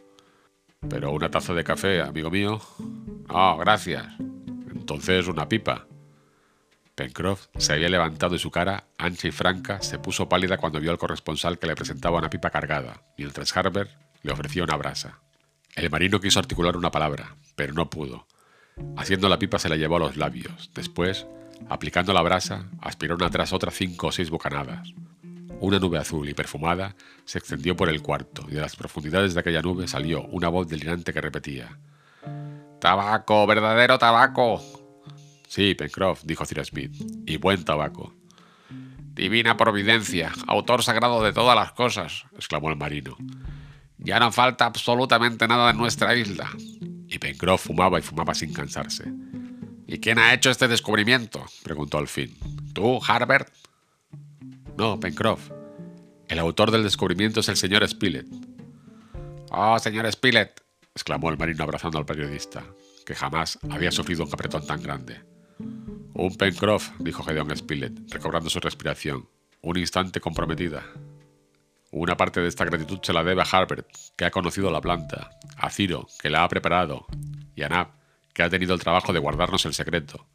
Pero 0.89 1.13
una 1.13 1.31
taza 1.31 1.55
de 1.55 1.65
café, 1.65 2.01
amigo 2.01 2.31
mío. 2.31 2.61
Oh, 3.29 3.57
gracias. 3.59 4.07
Entonces 4.19 5.27
una 5.27 5.49
pipa. 5.49 5.87
Pencroff 6.95 7.49
se 7.59 7.75
había 7.75 7.91
levantado 7.91 8.35
y 8.35 8.39
su 8.39 8.51
cara, 8.51 8.85
ancha 8.97 9.29
y 9.29 9.31
franca, 9.31 9.83
se 9.83 9.99
puso 9.99 10.29
pálida 10.29 10.57
cuando 10.57 10.81
vio 10.81 10.91
al 10.91 10.99
corresponsal 10.99 11.59
que 11.59 11.67
le 11.67 11.75
presentaba 11.77 12.19
una 12.19 12.31
pipa 12.31 12.49
cargada, 12.51 13.03
mientras 13.19 13.55
Harbert 13.55 13.91
le 14.23 14.33
ofrecía 14.33 14.65
una 14.65 14.77
brasa. 14.77 15.21
El 15.75 15.91
marino 15.91 16.21
quiso 16.21 16.39
articular 16.39 16.75
una 16.77 16.91
palabra, 16.91 17.37
pero 17.55 17.75
no 17.75 17.91
pudo. 17.91 18.27
Haciendo 18.97 19.29
la 19.29 19.39
pipa 19.39 19.59
se 19.59 19.69
la 19.69 19.77
llevó 19.77 19.97
a 19.97 20.01
los 20.01 20.17
labios. 20.17 20.71
Después, 20.75 21.27
aplicando 21.69 22.15
la 22.15 22.23
brasa, 22.23 22.71
aspiró 22.81 23.17
una 23.17 23.29
tras 23.29 23.53
otra 23.53 23.71
cinco 23.71 24.07
o 24.07 24.13
seis 24.13 24.31
bocanadas. 24.31 24.95
Una 25.61 25.79
nube 25.79 25.99
azul 25.99 26.29
y 26.29 26.35
perfumada 26.35 26.95
se 27.25 27.39
extendió 27.39 27.77
por 27.77 27.89
el 27.89 28.03
cuarto 28.03 28.45
y 28.49 28.55
de 28.55 28.61
las 28.61 28.77
profundidades 28.77 29.35
de 29.35 29.41
aquella 29.41 29.63
nube 29.63 29.89
salió 29.89 30.23
una 30.27 30.49
voz 30.49 30.69
delirante 30.69 31.13
que 31.13 31.21
repetía: 31.21 31.79
¡Tabaco, 32.81 33.47
verdadero 33.47 33.99
tabaco! 33.99 34.61
Sí, 35.49 35.75
Pencroff, 35.75 36.25
dijo 36.25 36.45
Cyrus 36.45 36.69
Smith, 36.69 36.95
y 37.27 37.37
buen 37.39 37.65
tabaco. 37.65 38.13
Divina 39.15 39.57
providencia, 39.57 40.33
autor 40.47 40.83
sagrado 40.83 41.23
de 41.23 41.33
todas 41.33 41.57
las 41.57 41.73
cosas, 41.73 42.25
exclamó 42.35 42.69
el 42.69 42.77
marino. 42.77 43.17
Ya 43.97 44.21
no 44.21 44.31
falta 44.31 44.67
absolutamente 44.67 45.49
nada 45.49 45.71
en 45.71 45.79
nuestra 45.79 46.15
isla. 46.15 46.51
Y 47.09 47.19
Pencroff 47.19 47.67
fumaba 47.67 47.99
y 47.99 48.03
fumaba 48.03 48.35
sin 48.35 48.53
cansarse. 48.53 49.11
¿Y 49.87 49.99
quién 50.01 50.19
ha 50.19 50.35
hecho 50.35 50.51
este 50.51 50.69
descubrimiento? 50.69 51.47
preguntó 51.63 51.97
al 51.97 52.09
fin. 52.09 52.37
¿Tú, 52.75 53.01
Harbert? 53.07 53.49
No, 54.77 55.01
Pencroff. 55.01 55.51
El 56.29 56.39
autor 56.39 56.71
del 56.71 56.83
descubrimiento 56.83 57.41
es 57.41 57.49
el 57.49 57.57
señor 57.57 57.87
Spilett. 57.89 58.27
Oh, 59.51 59.79
señor 59.79 60.11
Spilett, 60.13 60.61
exclamó 60.95 61.31
el 61.31 61.39
marino 61.39 61.65
abrazando 61.65 61.99
al 61.99 62.05
periodista, 62.05 62.65
que 63.07 63.15
jamás 63.15 63.59
había 63.71 63.91
sufrido 63.91 64.25
un 64.25 64.31
capretón 64.31 64.67
tan 64.67 64.83
grande. 64.83 65.23
Un 66.13 66.37
Pencroff, 66.37 66.91
dijo 66.99 67.23
Gedeon 67.23 67.57
Spilett, 67.57 68.13
recobrando 68.13 68.51
su 68.51 68.61
respiración. 68.61 69.29
Un 69.63 69.79
instante 69.79 70.21
comprometida. 70.21 70.85
Una 71.91 72.17
parte 72.17 72.41
de 72.41 72.49
esta 72.49 72.65
gratitud 72.65 72.99
se 73.03 73.13
la 73.13 73.25
debe 73.25 73.43
a 73.43 73.47
Harbert, 73.51 73.87
que 74.17 74.27
ha 74.27 74.31
conocido 74.31 74.71
la 74.71 74.81
planta, 74.81 75.31
a 75.57 75.71
Ciro, 75.71 76.07
que 76.21 76.29
la 76.29 76.45
ha 76.45 76.49
preparado, 76.49 77.07
y 77.55 77.63
a 77.63 77.69
Nab, 77.69 77.89
que 78.35 78.43
ha 78.43 78.51
tenido 78.51 78.75
el 78.75 78.81
trabajo 78.81 79.15
de 79.15 79.21
guardarnos 79.21 79.65
el 79.65 79.73
secreto. 79.73 80.27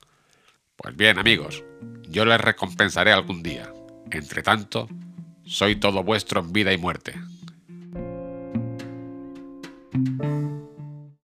Pues 0.76 0.96
bien, 0.96 1.20
amigos, 1.20 1.64
yo 2.08 2.26
les 2.26 2.42
recompensaré 2.42 3.12
algún 3.12 3.44
día. 3.44 3.72
Entre 4.12 4.44
tanto, 4.44 4.90
soy 5.46 5.78
todo 5.78 6.04
vuestro 6.04 6.42
en 6.42 6.52
vida 6.52 6.74
y 6.74 6.78
muerte. 6.78 7.14